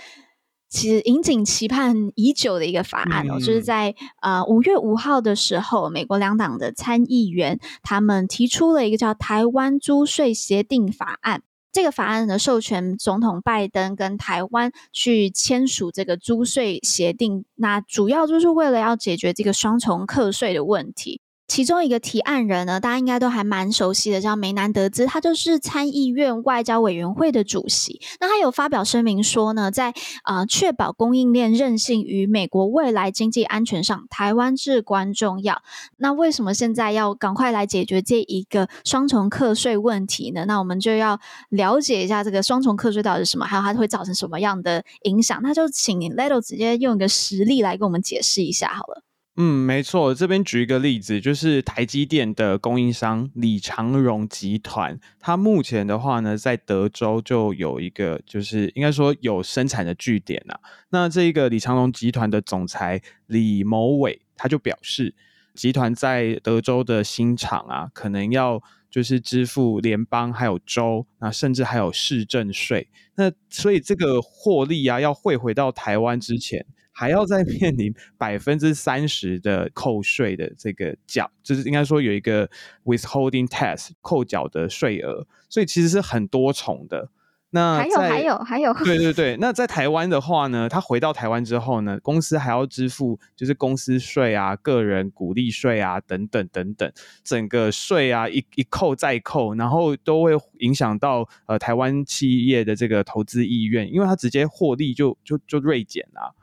[0.69, 11.39] 其实引颈期盼已久的一个法案哦，嗯、就是在呃五月五号的时候，美国两党的参议员他们提出了一个叫《台湾租税协定法案》。
[11.71, 21.21] 这个法案呢，授权总统拜登跟台湾去签署这个租税协定，那主要就是为了要解决这个双重课税的问题。
[21.49, 28.01] 其中一个提案人呢，大家应该都还蛮熟悉的，叫梅南德兹，他就是参议院外交委员会的主席。
[28.21, 35.63] 那他有发表声明说呢，在啊、呃、确保供应链韧性与美国未来经济安全上，台湾至关重要。
[35.97, 40.45] 那为什么现在要赶快来解决这一个双重课税问题呢？
[40.47, 41.19] 那我们就要
[41.49, 45.41] 了解一下这个双重课税到底是什么，还有它会造成什么样的影响。
[45.43, 49.03] 那就请您 Leto 直接用一个实例来跟我们解释一下好了。
[49.41, 60.59] 嗯，没错，这边举一个例子，就是台积电的供应商李长荣集团，它目前的话呢，在德州就有一个，就是应该说有生产的据点啊。
[60.91, 65.15] 那这一个李长荣集团的总裁李某伟，他就表示，
[65.55, 68.61] 集团在德州的新厂啊，可能要
[68.91, 72.89] 就是支付联邦还有州，那甚至还有市政税。
[73.15, 76.67] 那所以这个获利啊，要汇回到台湾之前。
[76.99, 82.51] 还要再面临百分之三十的扣税的这个缴，就是应该说有一个
[82.85, 87.11] withholding tax 扣缴的税额，所以其实是很多重的。
[87.51, 89.37] 那还有还有还有，对对对。
[89.41, 96.93] 那在台湾的话呢，他回到台湾之后呢，公司还要支付就是公司税啊、个人股利税啊等等等等，
[97.23, 106.35] 整个税啊一一扣再扣，然后都会影响到呃台湾企业的这个投资意愿，因为它直接获利就就就锐减啊。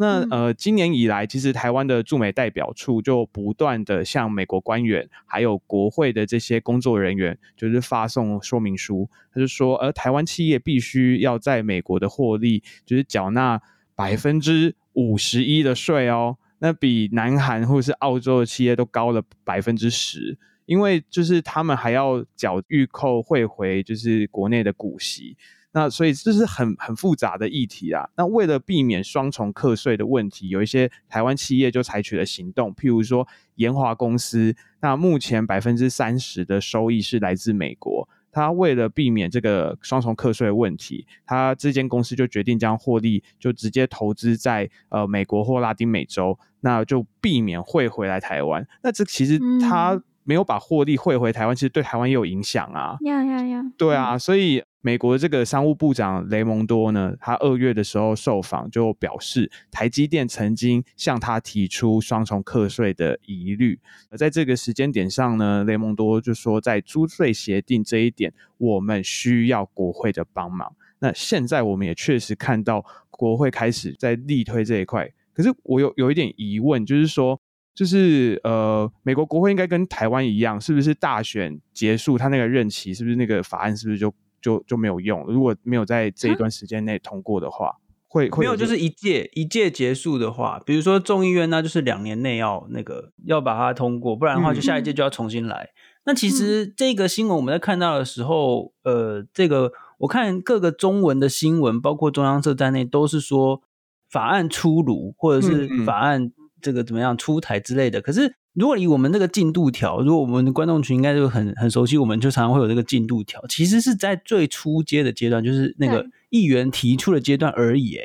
[0.00, 9.10] 那呃，今年以来，其实台湾的驻美代表处就不断的向美国官员，还有国会的这些工作人员，就是发送说明书。
[9.30, 13.60] 他就说，呃，台湾企业必须要在美国的获利，就是缴纳
[13.94, 25.36] 百分之五十一的税哦，那比南韩或者是澳洲的企业都高了百分之十，因为就是他们还要缴预扣汇回，就是国内的股息。
[25.72, 28.08] 那所以这是很很复杂的议题啊。
[28.16, 38.08] 那为了避免双重课税的问题，有一些台湾企业就采取了行动，譬如说研华公司，那目前百分之三十的收益是来自美国。
[38.32, 48.66] 他为了避免这个双重课税的问题，他这间公司就决定将获利就直接投资在呃美国或拉丁美洲，那就避免汇回来台湾。
[48.82, 52.96] 那这其实他没有把获利汇回台湾，其实对台湾也有影响啊。
[53.02, 53.64] 呀呀呀！
[53.76, 54.62] 对啊，所以。
[54.82, 63.78] 美国这个商务部长雷蒙多呢，他二月的时候受访就表示，台积电曾经向他提出双重课税的疑虑。
[64.08, 70.74] 而在这个时间点上呢，雷蒙多就说，在租税协定这一点，我们需要国会的帮忙。
[71.00, 75.06] 那现在我们也确实看到国会开始在力推这一块。
[75.34, 77.38] 可是我有有一点疑问，就是说，
[77.74, 84.10] 就是呃，美国国会应该跟台湾一样，是不是大选结束，他那个任期是不是那个法案是不是就？
[84.40, 87.74] 就就没有用，如果没有在这一段时间内通过的话，啊、
[88.08, 95.62] 会会没有，就是一届一届结束的话，比如说众议院，那就是两年内要那个要把它通过，不然的话就下一届就要重新来。
[95.62, 95.76] 嗯、
[96.06, 103.62] 那其实这个新闻我们在看到的时候，嗯、呃，这个我看各个中文的新闻，包括中央社在内，都是说
[104.10, 108.39] 法案出炉，或者是法案这个怎么样出台之类的，嗯嗯可是。
[108.52, 113.40] 如果以我们这个进度条，如果我们的观众群应该就很很熟悉，我们就常常会有这个进度条。
[113.48, 117.96] 其实是在最初阶的阶段，就是那个议员提出的阶段而已。
[117.96, 118.02] 哎，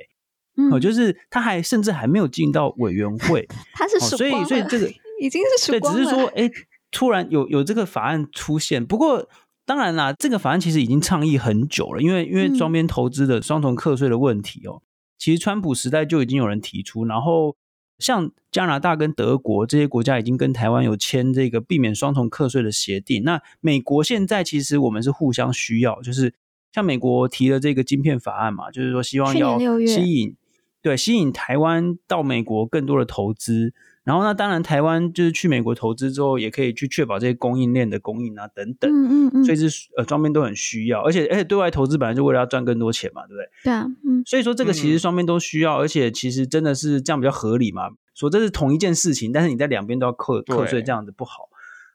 [0.72, 4.88] 哦，就是他还甚至还没有进到委员会， 他是所以所以这个
[5.20, 6.48] 已经是对，只是说哎，
[6.91, 8.86] 突然有有这个法案出现。
[8.86, 9.28] 不过
[9.66, 14.84] 当然啦，这个法案其实已经倡议很久了，因为因为双边投资的双重课税的问题哦，
[15.18, 17.56] 其实川普时代就已经有人提出，然后。
[18.00, 23.24] 像加拿大跟德国这些国家已经跟台湾有签这个避免双重课税的协定。
[23.24, 26.34] 那美国现在其实我们是互相需要，就是
[26.72, 30.36] 像美国提了这个晶片法案嘛，就是说希望要吸引，
[30.82, 33.74] 对，吸引台湾到美国更多的投资。
[34.06, 38.89] 然后那当然台湾就是去美国投资之后，也可以去确保这些供应链的供应啊等等。
[38.89, 39.43] 嗯嗯嗯。
[39.43, 43.49] 所以是呃双边都很需要，而且而且对外投资本来就为了要赚更多钱嘛，对不对？
[43.64, 44.24] 对啊，嗯。
[44.26, 47.89] 所以说这个其实双边都需要，而且其实真的是这样比较合理嘛。
[48.14, 51.49] 说这是同一件事情，但是你在两边都要课课税，这样子不好。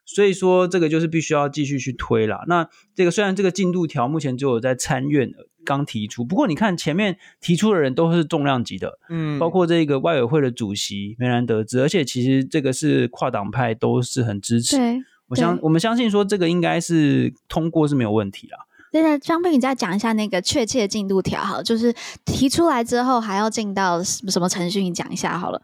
[0.05, 2.43] 所以说这个就是必须要继续去推啦。
[2.47, 5.31] 那这个虽然这个进度条目前只有在参院
[5.65, 14.77] 刚提出，不过你看前面提出的人都是重量级的，嗯，包括这个外委会的主席梅兰德兹，而且其实这个是跨党派都是很支持。
[14.77, 18.57] 对，我相我们相信说这个应该是通过是没有问题啦。
[18.91, 21.93] 对的，张斌，你再讲一下那个确切进度条，好，就是
[22.25, 24.81] 提出来之后还要进到什么程序？
[24.81, 25.61] 你讲一下好了。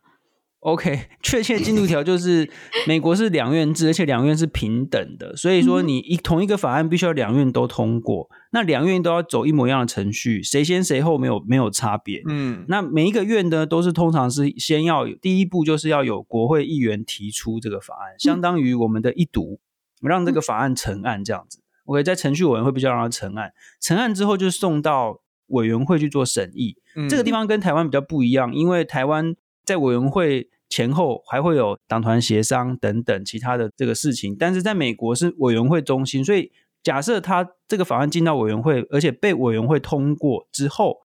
[0.67, 2.49] OK， 确切进度条就是
[2.85, 12.21] 美国是两院制，而且两院是平等的，所以说你一同一个法案必须要两院都通过，那两院都要走一模一样的程序，谁先谁后没有没有差别。
[12.27, 19.61] 嗯，那每一个院呢都是通常是先要第一步就是要有国会议员提出这个法案，相当于我们的一读，
[20.01, 21.61] 让这个法案成案这样子。
[21.85, 26.75] OK，在程序委员会比较让它成案，成案之后就送到委员会去做审议。
[27.09, 30.49] 这个地方跟台湾比较不一样，因为台湾在委员会。
[30.69, 36.51] 前后还会有党团协商等等其他的这个事情，但是在美国是委员会中心，所以
[36.83, 40.97] 假设他这个法案进到委员会，而且被委员会通过之后，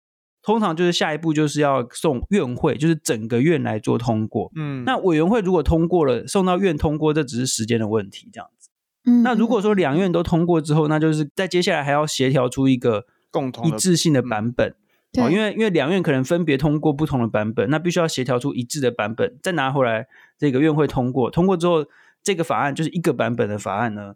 [0.42, 4.50] 通常就是下一步就是要送院会，就是整个院来做通过。
[4.56, 8.70] 嗯，那委员会如果通过了，送到院通过，这只是时间的问题，这样子。
[9.04, 14.74] 嗯，那如果说两院都通过之后，那就是在接下来还要协调出一个共同一致性的版本。
[15.18, 20.06] 哦，因为因为两院可能分别通过不同的版本，那必须要协调出一致的版本，再拿回来
[20.38, 21.28] 这个院会通过。
[21.30, 21.84] 通过之后，
[22.22, 24.14] 这个法案就是一个版本的法案呢，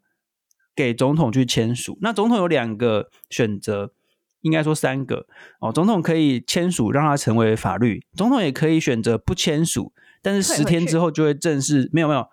[0.77, 1.99] 给总统去签署。
[2.01, 3.93] 那总统有两个选择，
[4.43, 5.27] 应该说三个
[5.59, 5.73] 哦。
[5.73, 9.93] 总统可以签署，让它成为法律；总统也可以选择不签署，
[10.23, 11.91] 但是十天之后就会正式。
[11.93, 12.29] 没有没有。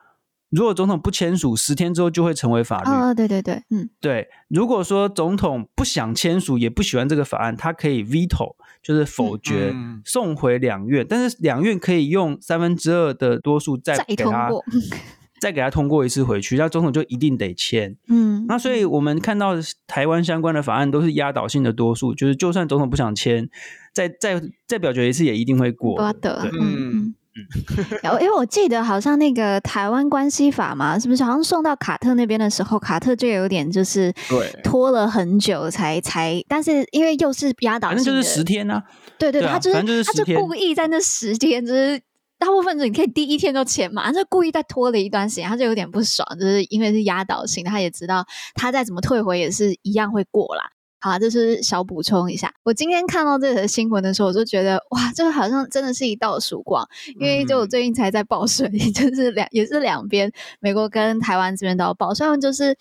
[0.52, 2.92] 如果总统不签署，十天之后就会成为法律。
[2.92, 4.28] 哦，对对对，嗯，对。
[4.50, 11.06] 如果说总统不想签署，也不喜欢这个法案，他可以 veto，就是否决，嗯、送回两院。
[11.08, 14.66] 但是两院可以用三分之二的多数再给他再通过，
[15.40, 17.96] 再给他通过一次回去，那总统就一定得签。
[18.10, 19.54] 嗯，那所以我们看到
[19.88, 23.50] 台湾相关的法案都是压倒性的多数，就是就算总统不想签，
[23.94, 25.96] 再再再表决一次也一定会过。
[25.96, 27.16] 不得，嗯。
[27.34, 38.84] 嗯， 因为我记得好像那个台湾关系法嘛，是不是好像送到卡特那边的时候，卡特就有点就是对拖了很久才才，但是因为又是压倒性，反正就是十天呢、啊。
[39.18, 42.02] 对对，他就是，就是他就故意在那十天，就是
[42.38, 48.26] 大部分你可以第一天就签嘛，他就故意再拖了一段时间，他就有点不爽，就是因为是压倒性，他也知道
[48.56, 50.64] 他再怎么退回也是一样会过啦。
[51.04, 52.54] 好，这是小补充一下。
[52.62, 56.88] 我今天看到这个新闻的时候，我就觉得哇，这个好像真的是一道曙光。
[57.20, 62.14] 因为就我最近才在报税， 也就是两也是两边，美国跟台湾这边都要报。
[62.14, 62.78] 虽然就是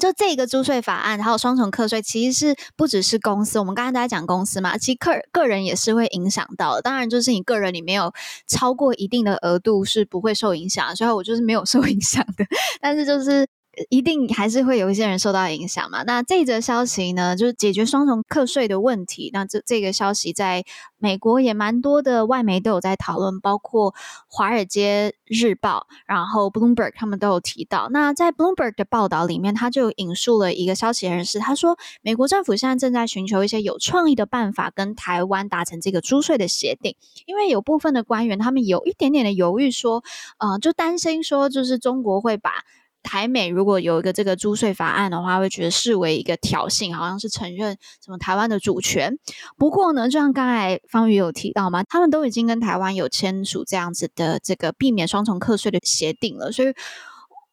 [0.00, 3.58] 就这个租税法案，还有双重课税，其实是不只是公司。
[3.58, 6.80] 我们刚才都在讲公司嘛，其实个个人也是会影响到的。
[6.80, 8.10] 当然，就是你个人你没有
[8.48, 12.46] 超过一定的额度是不会受影响，所以我就是没有受影响的。
[12.80, 13.46] 但是就是。
[13.88, 16.02] 一定还是会有一些人受到影响嘛？
[16.04, 19.30] 那这则消息呢，就是解决双重课税的问题。
[19.32, 20.64] 那这这个消息在
[20.98, 23.92] 美国也蛮多的外媒都有在讨论，包括
[24.28, 27.88] 《华尔街日报》，然后 Bloomberg 他们都有提到。
[27.90, 36.96] 那在 Bloomberg 的报道里面，他就引述了一个消息人士，他说，美国政府现在正在寻求一些有创意的办法，跟台湾达成这个租税的协定。
[37.26, 40.02] 因为有部分的官员他们有一点点的犹豫，说，
[40.38, 42.64] 呃，就担心说，就是中国会把。
[43.04, 49.16] 台美如果有一个这个租税法案的话，会觉得视为一个挑衅，好像是承认什么台湾的主权。
[49.56, 56.74] 不过呢，就像刚才方宇有提到嘛，他们都已经跟台湾有签署这样子的这个避免双重课税的协定了，所以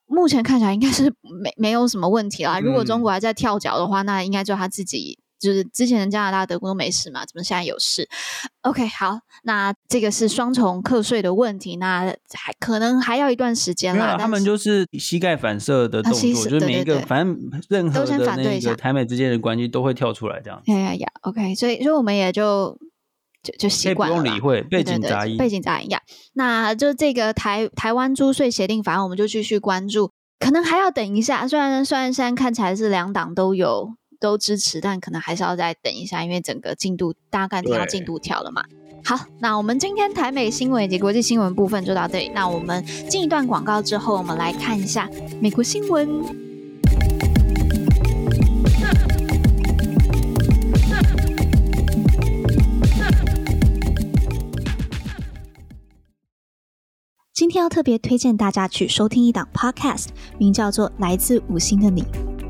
[0.08, 2.60] 目前看起来应该是没没有什么问题啦。
[2.60, 5.20] 如果中国还在跳脚的话，那应该就他自己。
[5.42, 8.08] 就是之前的加拿大、德国都没事嘛，怎么现在有事
[8.62, 14.16] ？OK，好，那这个是双重课税的问题，那还可能还要一段时间啦。
[14.20, 17.38] 他们就是膝盖反射的动作，就是每一个反正
[17.70, 20.62] 任何的那个台美之间的关系都会跳出来这样。
[20.68, 22.78] 呀呀呀，OK，所以所以我们也就
[23.42, 26.00] 就就习惯了，不用理会背景杂音，背景杂音呀。
[26.34, 31.48] 那就这个台台湾租税协定，法案我们就继续关注，可能还要等一下。
[31.48, 33.96] 虽然虽然现在看起来是两党都有。
[34.22, 38.64] 都支持，但可能还是要再等一下，因为整个进度大概调进度条了嘛。
[39.04, 42.30] 好，那我们今天台美新闻以及国际新闻部分就到这里。
[42.30, 45.10] 那我们进一段广告之后，我们来看一下
[45.42, 46.51] 美国新闻。
[57.34, 60.08] 今天要特别推荐大家去收听一档 podcast，
[60.38, 62.02] 名叫做《来自五星的你》。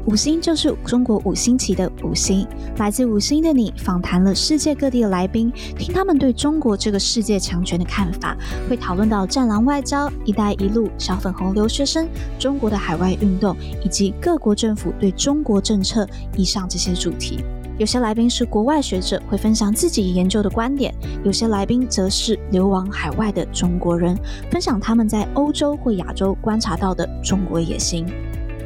[0.08, 8.36] 五星就是中国五星旗的五星，来自五星的你访谈了世界各地的来宾，听他们对中国这个世界强权的看法，
[8.68, 12.10] 会讨论到战狼外交、一带一路、小粉红留学生、
[12.40, 13.56] 中国的海外运动
[13.86, 17.38] 以及各国政府对中国政策以上这些主题。
[17.82, 20.94] 有些来宾是国外学者，会分享自己研究的观点；
[21.26, 24.16] 有些来宾则是流亡海外的中国人，
[24.52, 28.06] 分享他们在欧洲或亚洲观察到的中国野心。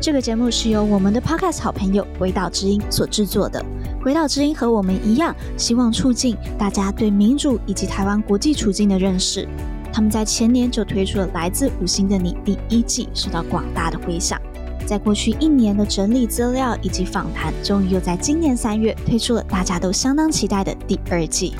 [0.02, 3.64] 这个节目是由我们的 Podcast 好朋友鬼岛之音所制作的。
[4.04, 9.48] 鬼岛之音和我们一样，希望促进大家对民主以及台湾国际处境的认识。
[9.94, 14.38] 他们在前年就推出了《来自五星的你》第一季，受到广大的回响。
[14.86, 21.54] 在过去一年的整理资料以及访谈，终于又在今年三月推出了大家都相当期待的第二季。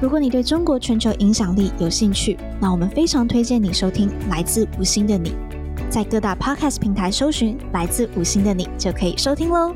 [0.00, 5.30] 如果你对中国全球影响力有兴趣，那我们非常推荐你收听《来自五星的你》。
[5.90, 9.74] 在各大 Podcast 平台搜寻“来自五星的你”就可以收听喽。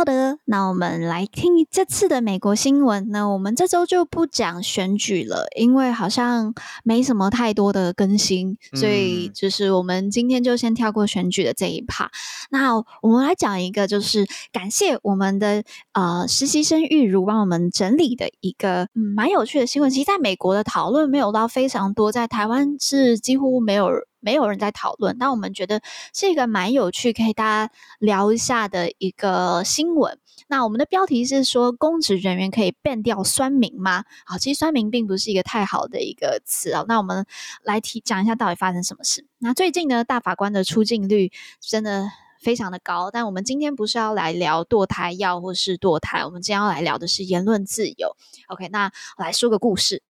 [0.00, 3.10] 好的，那我们来听这次的美国新闻。
[3.10, 12.10] 那我们这周就不讲选举了，因为好像没什么太多的更新，所以就是我们今天就先跳过选举的这一趴。
[12.50, 19.90] 那我们来讲一个，就是感谢我们的呃实习生玉如帮我们整理的一个嗯蛮有趣的新闻。
[19.90, 23.90] 其实在美国的讨论没有到非常多，在台湾是几乎没有。
[24.20, 25.80] 没有人在讨论，但我们觉得
[26.14, 30.18] 是一个蛮有趣，可以大家聊一下的一个新闻。
[30.48, 34.04] 那我们的标题是说，公职人员可以变掉酸民吗？
[34.24, 36.84] 好，其实酸民并不是一个太好的一个词啊。
[36.88, 37.26] 那我们
[37.62, 39.26] 来提讲一下到底发生什么事。
[39.38, 42.10] 那最近呢，大法官的出镜率真的
[42.42, 48.16] 非常的高，但我们今天不是要来聊堕胎药或是堕胎，我们今天要来聊的是言论自由。
[48.48, 50.02] OK，那我来说个故事。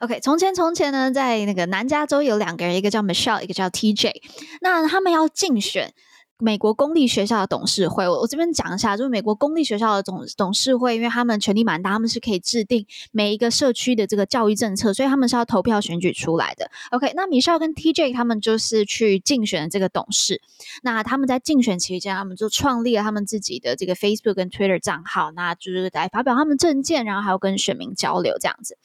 [0.00, 4.12] OK，从前从前呢，在那个南加州有两个人，一个叫 Michelle，一个叫 TJ。
[4.60, 5.92] 那他们要竞选。
[6.38, 16.68] 美国公立学校的董事会，我我这边讲一下，就是美国公立学校的董董事会，因为他们权力蛮大，他们是可以制定每一个社区的这个教育政策，所以他们是要投票选举出来的。
[16.90, 20.42] OK，那 Michelle 跟 TJ 他们就是去竞选这个董事，
[20.82, 28.76] 那他们在竞选期间，他们就创立了他们自己的这个 Facebook 跟 Twitter 账号，那就是来发表他们政见，然后还要跟选民交流这样子。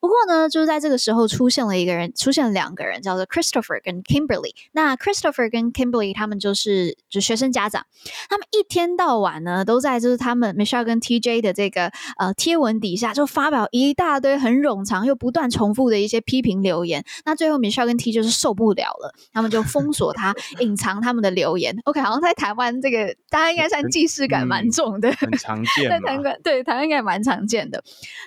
[0.00, 4.54] 不过呢，就是在这个时候出现了一个人，出现了两个人，叫做 Christopher 跟 Kimberly。
[4.72, 6.95] 那 Christopher 跟 Kimberly 他们就是。
[7.08, 7.86] 就学生家长，
[8.28, 17.04] 他们一天到晚呢都在就是他们 Michelle 跟 TJ 的这个呃贴文底下就发表一大堆很冗长又不断重复的一些批评留言。
[17.24, 21.76] 那最后 Michelle 跟 TJ 就是受不了了，他们就封锁他，隐藏他们的留言。
[21.84, 25.88] OK，好像在台湾这个大家应该算既视感蛮重的，很常见。
[25.88, 27.82] 在台湾对台湾应该蛮常见的。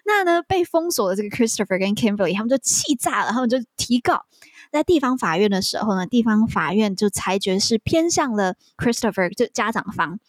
[0.06, 4.24] 那呢被封锁的这个 Christopher 跟 Kimberly 他们就气炸了，他们就提告。
[4.72, 10.20] 在地方法院的时候呢，地方法院就裁决是偏向了 Christopher 就家长方。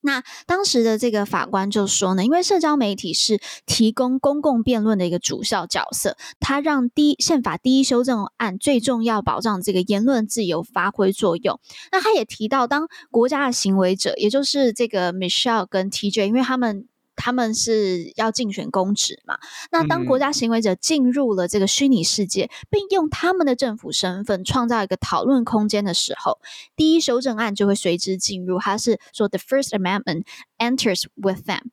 [0.00, 11.58] 那当时的这个法官就说呢，因为社交媒体是提供公共辩论的一个主要角色，他让第一宪法第一修正案最重要保障这个言论自由发挥作用。
[11.90, 16.86] 那他也提到，当国家的行为者，也就是这个 Michelle 跟 TJ，因为他们。
[17.16, 19.38] 他们是要竞选公职嘛？
[19.72, 26.38] 那当国家行为者进入了这个虚拟世界，并用他们的政府身份创造一个讨论空间的时候，
[26.76, 28.58] 第一修正案就会随之进入。
[28.58, 30.24] 它是说，The First Amendment
[30.58, 31.70] enters with them。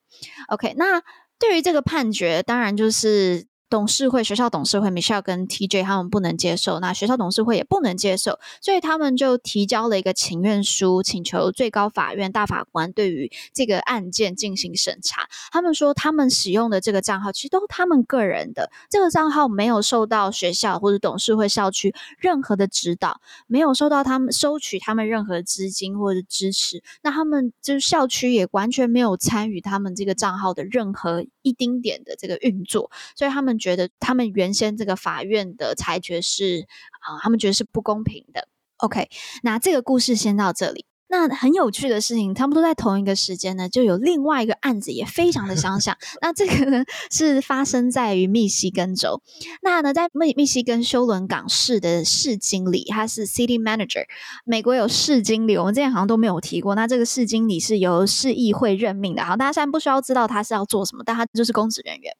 [0.47, 1.01] OK，那
[1.37, 3.45] 对于这个判决，当然就是。
[3.73, 15.27] 董事会、学校董事会，Michelle 跟 TJ 他们不能接受，那学校董事会也不能接受，所以他们就提交了一个请愿书，请求最高法院大法官对于这个案件进行审查。
[15.51, 26.83] 他们说，他们使用的这个账号其实都他们个人的，这个账号没有受到学校或者董事会校区任何的指导，没有受到他们收取他们任何资金或者支持。
[27.01, 33.57] 那他们就是校区也完全没有参与他们这个账号的任何一丁点的这个运作，所以他们。
[33.63, 36.67] 觉得他们原先这个法院的裁决是
[36.99, 38.49] 啊，他们觉得是不公平的。
[38.77, 39.07] OK，
[39.43, 40.85] 那这个故事先到这里。
[41.07, 45.95] 那很有趣的事情，他们都在同一个时间呢，就有另外一个案子也非常的相像。
[46.21, 49.21] 那这个呢是发生在于密西根州。
[49.61, 54.05] 那呢，在密密西根休伦港市的市经理，他是 City Manager。
[54.43, 56.73] 美国有市经理，我们之前好像都没有提过。
[56.73, 59.23] 那这个市经理是由市议会任命的。
[59.23, 62.11] 好，大家现在不需要知道他是要做什么，但他就是公职人员。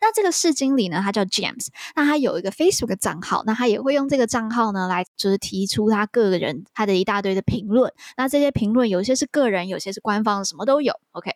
[0.00, 7.92] 那这个市经理呢，他叫 James，那他有一个 Facebook 账号，那他也会用这个账号呢来就是提出他个人他的一大堆的评论。
[8.16, 10.92] 那这些评论有些是个人，有些是官方，什么都有。
[11.12, 11.30] OK，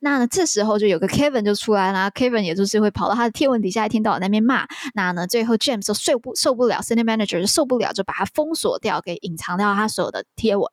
[0.00, 4.66] 那呢这时候就有个 Kevin 就出来了，Kevin 也就是会跑到他的贴文底下，一天到晚那边骂。
[4.94, 10.70] 那呢最后 James 就受不受不了，City Manager 就受不了，就把他封锁掉，给隐藏掉他所有的贴文。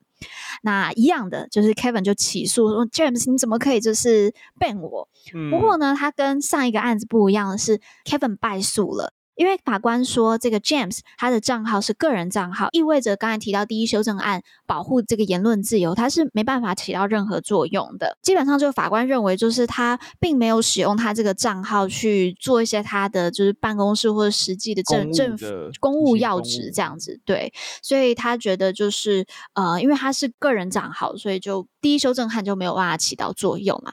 [0.63, 5.07] 那一样的就是 Kevin 就起诉说 James 你怎么可以就是 ban 我？
[5.34, 18.15] 嗯、不过呢，他跟上一个案子不一样的是 Kevin 败诉了，因为法官说这个 James 他的账号是个人账号，意味着刚才提到第一修正案保护这个言论自由，他是没办法起到任何作用的。
[18.21, 25.47] 基本上，就法官认为，就是他并没有使用他这个账号去做一些他的就是办公室或者实际的政政府
[25.79, 27.19] 公务要职这样子。
[27.25, 29.25] 对，所以他觉得就是
[29.55, 33.91] 呃，因为他是个人账号，所以就第一修正案就没有办法起到作用嘛。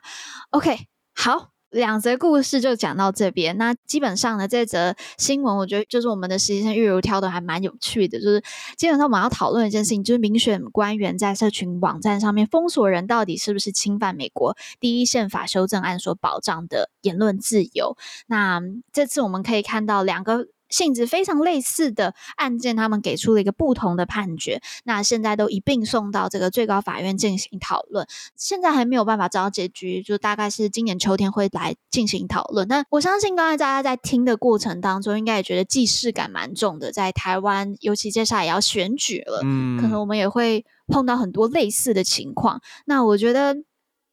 [0.51, 0.77] OK，
[1.15, 1.53] 好。
[1.71, 3.57] 两则故事就讲到这边。
[3.59, 8.19] 那基本上呢，这则新闻我觉得就是我们的实习生玉如挑的还蛮有趣的。
[8.19, 8.43] 就是
[8.77, 17.97] 基本上我们要讨论一件事情，就是民选官员在社群网站上面封锁人，到底是不是侵犯美国第一宪法修正案所保障的言论自由？
[18.27, 18.61] 那
[18.93, 20.49] 这次我们可以看到两个。
[20.69, 24.61] 性质非常类似的案件，他们给出了一个不同的判决。
[24.85, 28.07] 那现在都一并送到这个最高法院进行讨论。
[28.37, 32.67] 现在还没有办法找到结局，就大概是今年秋天会来进行讨论。
[32.69, 36.93] 但我相信刚才大家在听的过程当中，应该也觉得既视感蛮重的。
[36.93, 42.61] 在台湾，尤其接下来也要选举了，嗯，可能我们也会碰到很多类似的情况。
[42.87, 43.57] 那我觉得，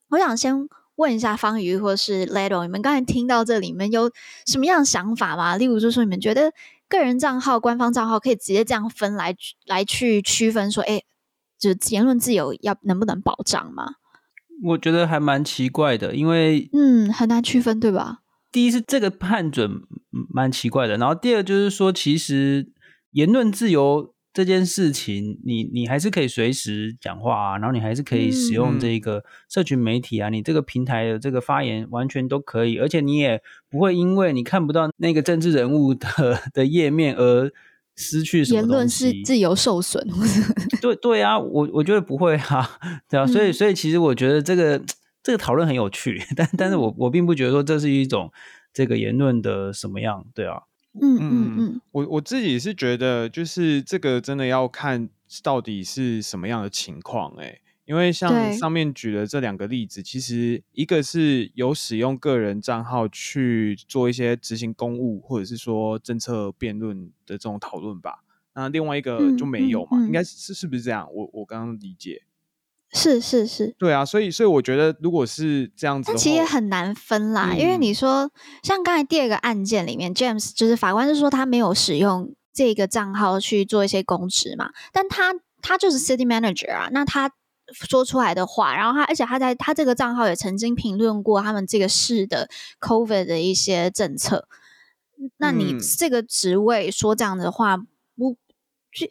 [0.10, 0.70] 我想先。
[0.96, 4.12] 问一下方瑜或是 Leto，你们刚才听到这里，你们有
[4.46, 5.58] 什么样的想法吗？
[5.58, 6.52] 例如，就是说你们觉得
[6.88, 9.36] 个人账号、官方账号可以直接这样分来
[9.66, 11.02] 来去区分，说，哎，
[11.60, 13.96] 就是言论自由要能不能保障吗？
[14.64, 18.20] 我觉得还蛮奇怪的，因为嗯，很难区分，对吧？
[18.52, 19.82] 第一是这个判准
[20.34, 22.72] 蛮奇怪的，然后第二就是说，其实
[23.12, 24.14] 言论自由。
[24.36, 36.07] 这件事情，你你还是可以随时讲话啊，然后你还是可以使用这个社群媒体啊，嗯、你这个平台的这个发言完全都可以，而且你也不会因为你看不到那个政治人物的
[36.53, 37.49] 的页面而
[37.95, 38.59] 失去什么。
[38.59, 40.05] 言论是自由受损，
[40.81, 42.69] 对对啊，我我觉得不会啊，
[43.09, 44.81] 对啊，所以所以其实我觉得这个
[45.23, 48.29] 这个讨论很有趣，但但是我我并不觉得说这是一种
[48.73, 50.63] 这个言论的什么样，对啊。
[51.02, 55.10] 嗯嗯嗯，我我自己是觉得，就是这个真的要看
[55.43, 68.24] 到底是什么样的情况哎，因为像上面举的这两个例子，其实一个是有使用个人账号去做一些执行公务或者是说政策辩论的这种讨论吧，
[68.54, 71.08] 那另外一个就没有嘛，应该是是不是这样？
[71.14, 72.22] 我我刚刚理解。
[72.96, 78.32] 是是是，对啊，所以所以我觉得，如果是这样子，那其实也很难分啦，嗯、因为你说
[78.64, 87.30] 像刚才第二个案件里面，James 就是法官是说他没有使用这个账号去做一些公职嘛，但他他就是 City Manager 啊，那他
[87.74, 94.48] 说出来的话，然后他而且他在他这个账号也曾经评论过他们这个市的 COVID 的一些政策，
[95.38, 97.78] 那你这个职位说这样的话，
[98.18, 98.38] 不？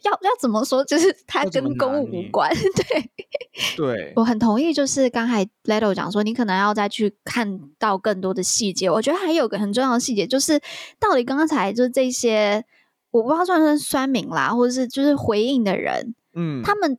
[0.03, 0.83] 要要怎么说？
[0.85, 3.11] 就是 他跟公务无关，对
[3.77, 4.73] 对，我很同意。
[4.73, 8.89] 就是刚才 Leto 讲说，你可能要再去看到更多的细节。
[8.89, 10.59] 我觉得还有个很重要的细节，就是
[10.99, 12.65] 到底刚才就是这些，
[13.11, 16.97] 我不知道算不算酸民啦，或者是就是回应的人，嗯，他们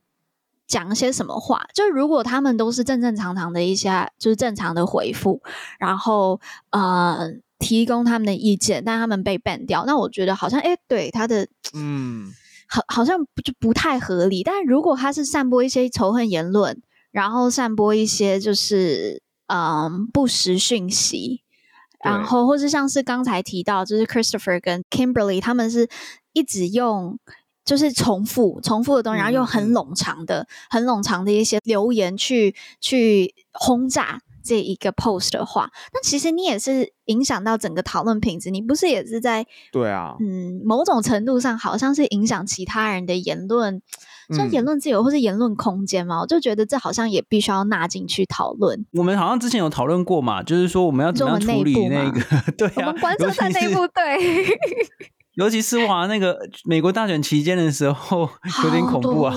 [0.65, 1.67] 讲些什么话？
[1.73, 5.41] 就如果他们都是正正常常的一些，就是正常的回复，
[5.79, 6.39] 然后
[6.71, 12.33] 呃提供他们的意见，但他们被 ban 掉，那我觉得好像哎，对他的嗯。
[12.67, 14.43] 好，好像不就不太合理。
[14.43, 21.41] 但如果他是散播一些仇恨言论，然后散播一些就是嗯不实讯息，
[22.03, 25.87] 然后或是像是刚才提到，就是 Christopher 跟 Kimberly 他们是
[26.33, 27.17] 一直用
[27.65, 34.21] 就是重复重复的东西，然后用很冗长的、嗯、很冗长的一些留言去去轰炸。
[34.47, 43.81] 这一个 post 的话，那其实你也是影响到整个讨论品质，你不是也是在对啊，嗯，某种程度上好像是影响其他人的言论，
[44.33, 48.85] 像言论自由或是言论空间嘛，嗯、我就觉得这好像也必须要纳进去讨论。
[48.93, 52.21] 我们好像之前有讨论过嘛，就是说我们要怎么样处理那个，
[52.57, 54.47] 对啊，我们观众在内部对，
[55.35, 58.29] 尤其是哇，那个美国大选期间的时候
[58.63, 59.35] 有点恐怖啊，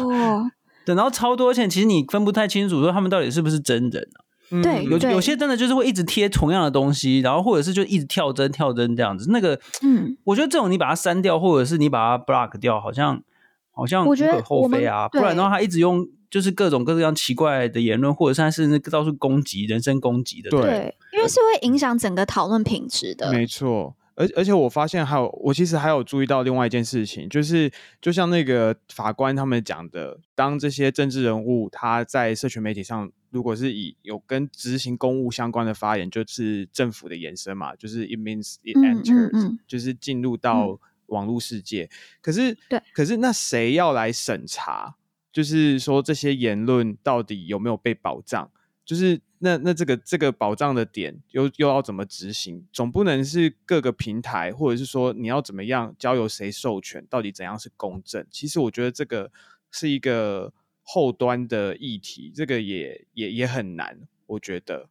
[0.87, 4.30] 对，然后超多钱，其实你分不太清楚说他们到底是不是真人啊。
[4.63, 9.27] 对，有有些真的就是会一直贴同样的东西，然后或者是就一直跳针跳针这样子。
[9.31, 13.23] 那个，嗯，我觉得这种你把它删掉，或者是你把它 block 掉，好像
[13.71, 15.09] 好像无可厚非啊。
[15.09, 20.51] 不然的话，他一直用就是各种各样奇怪的言论，或者是他是那个到处攻击、人身攻击的。
[20.51, 23.33] 对，因为是会影响整个讨论品质的。
[23.33, 23.95] 没错。
[24.15, 41.85] 而而且我发现还有，我其实还有注意到另外一件事情，就是就像那个法官他们讲的，当这些政治人物他在社群媒体上，如果是以有跟执行公务相关的发言，就是政府的延伸嘛，就是 it means it enters，嗯嗯嗯，就是进入到网络世界。
[41.85, 41.91] 嗯、
[42.21, 44.97] 可是，对，可是那谁要来审查？
[45.33, 48.51] 就是说这些言论到底有没有被保障？
[48.85, 52.67] 就是那那这个这个保障的点又又要怎么执行？
[52.73, 57.05] 总不能是各个平台，或者是说你要怎么样交由谁授权？
[57.09, 58.27] 到底怎样是公正？
[58.31, 59.33] 其实我觉得这个
[59.71, 64.89] 是一个后端的议题，这个也也也很难，我觉得。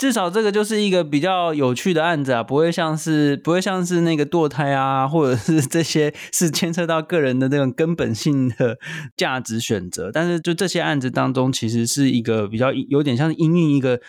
[0.00, 8.78] 至少这个就是一个比较有趣的案子啊，不会像是不会像是那个堕胎啊，或者是这些是牵涉到个人的那种根本性的
[9.14, 10.10] 价值选择。
[10.10, 14.00] 但是就这些案子当中，其实是一个比较有点像是因应一个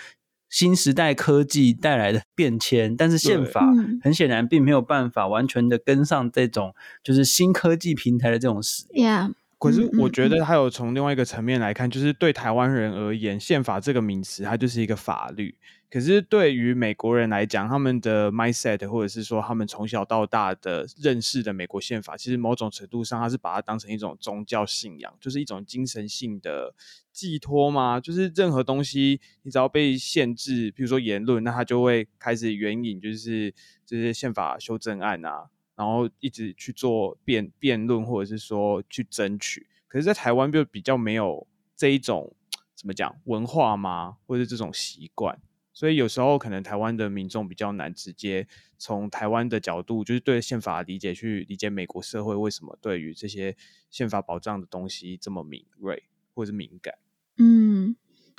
[0.50, 3.68] 新时代科技带来的变迁，但是宪法
[4.02, 6.74] 很显然并没有办法完全的跟上这种
[7.04, 9.06] 就是新科技平台的这种使用。
[9.06, 9.34] Yeah.
[9.60, 15.54] 可是我觉得还有从另外一个层面来看，就是对台湾人而言，宪法这个名词它就是一个法律。
[15.92, 26.74] 可是对于美国人来讲，他们的 mindset 或者是说他们从小到大的认识的美国宪法，其实某种程度上，他是把它当成一种宗教信仰，就是一种精神性的
[27.12, 28.00] 寄托嘛。
[28.00, 33.54] 就是任何东西，你只要被限制，比如说言论，那他就会开始援引，就是
[33.86, 35.50] 这些宪法修正案啊。
[35.76, 42.36] 然后一直去做辩辩论，或者是说去争取，可是，在台湾就比较没有这一种
[42.76, 44.18] 怎么讲文化吗？
[44.28, 45.40] 或者这种习惯，
[45.82, 53.58] 所以有时候可能台湾的民众比较难直接从台湾的角度，就是对宪法理解去理解美国社会为什么对于这些
[53.90, 56.04] 宪法保障的东西这么敏锐
[56.36, 56.94] 或者是敏感。
[57.40, 57.96] 嗯，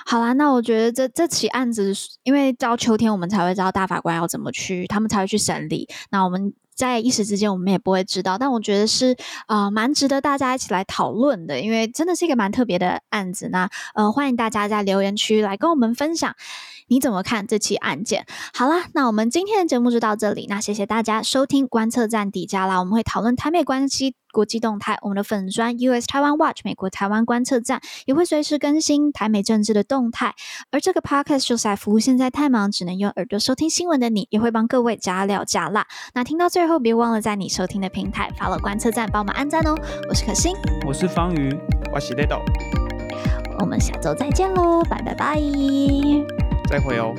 [0.06, 5.88] 好啦，那我觉得这这起案子，因为到秋天我们才会知道大法官要怎么去，他们才会去审理。
[6.12, 6.54] 那我们。
[6.82, 9.16] 在一时之间，我们也不会知道，但我觉得是
[9.46, 13.48] 呃蛮值得大家一起来讨论的，因为真的是一个蛮特别的案子。
[13.50, 16.34] 那呃，欢迎大家在留言区来跟我们分享
[16.88, 18.26] 你怎么看这起案件。
[18.52, 24.16] 好啦，那我们今天的节目就到这里，那谢谢大家收听观测站底加啦，我们会讨论台美关系。
[24.32, 30.34] 国际动态，我们的粉砖 US Taiwan Watch 美国台湾观测站也会随时更新台美政治的动态。
[30.70, 35.86] 而这个 Podcast 就是来服务现在太忙只能用耳朵收听新闻的你，也会帮各位加料加辣。
[36.14, 39.76] 那听到最后，别忘了在你收听的平台 follow 观测站，帮我们按赞哦。
[40.08, 40.56] 我是可心，
[40.86, 41.54] 我是方瑜，
[41.92, 42.40] 我是 Ledo。
[43.58, 45.40] 我们下周再见喽，拜拜拜，
[46.68, 47.14] 再会哦。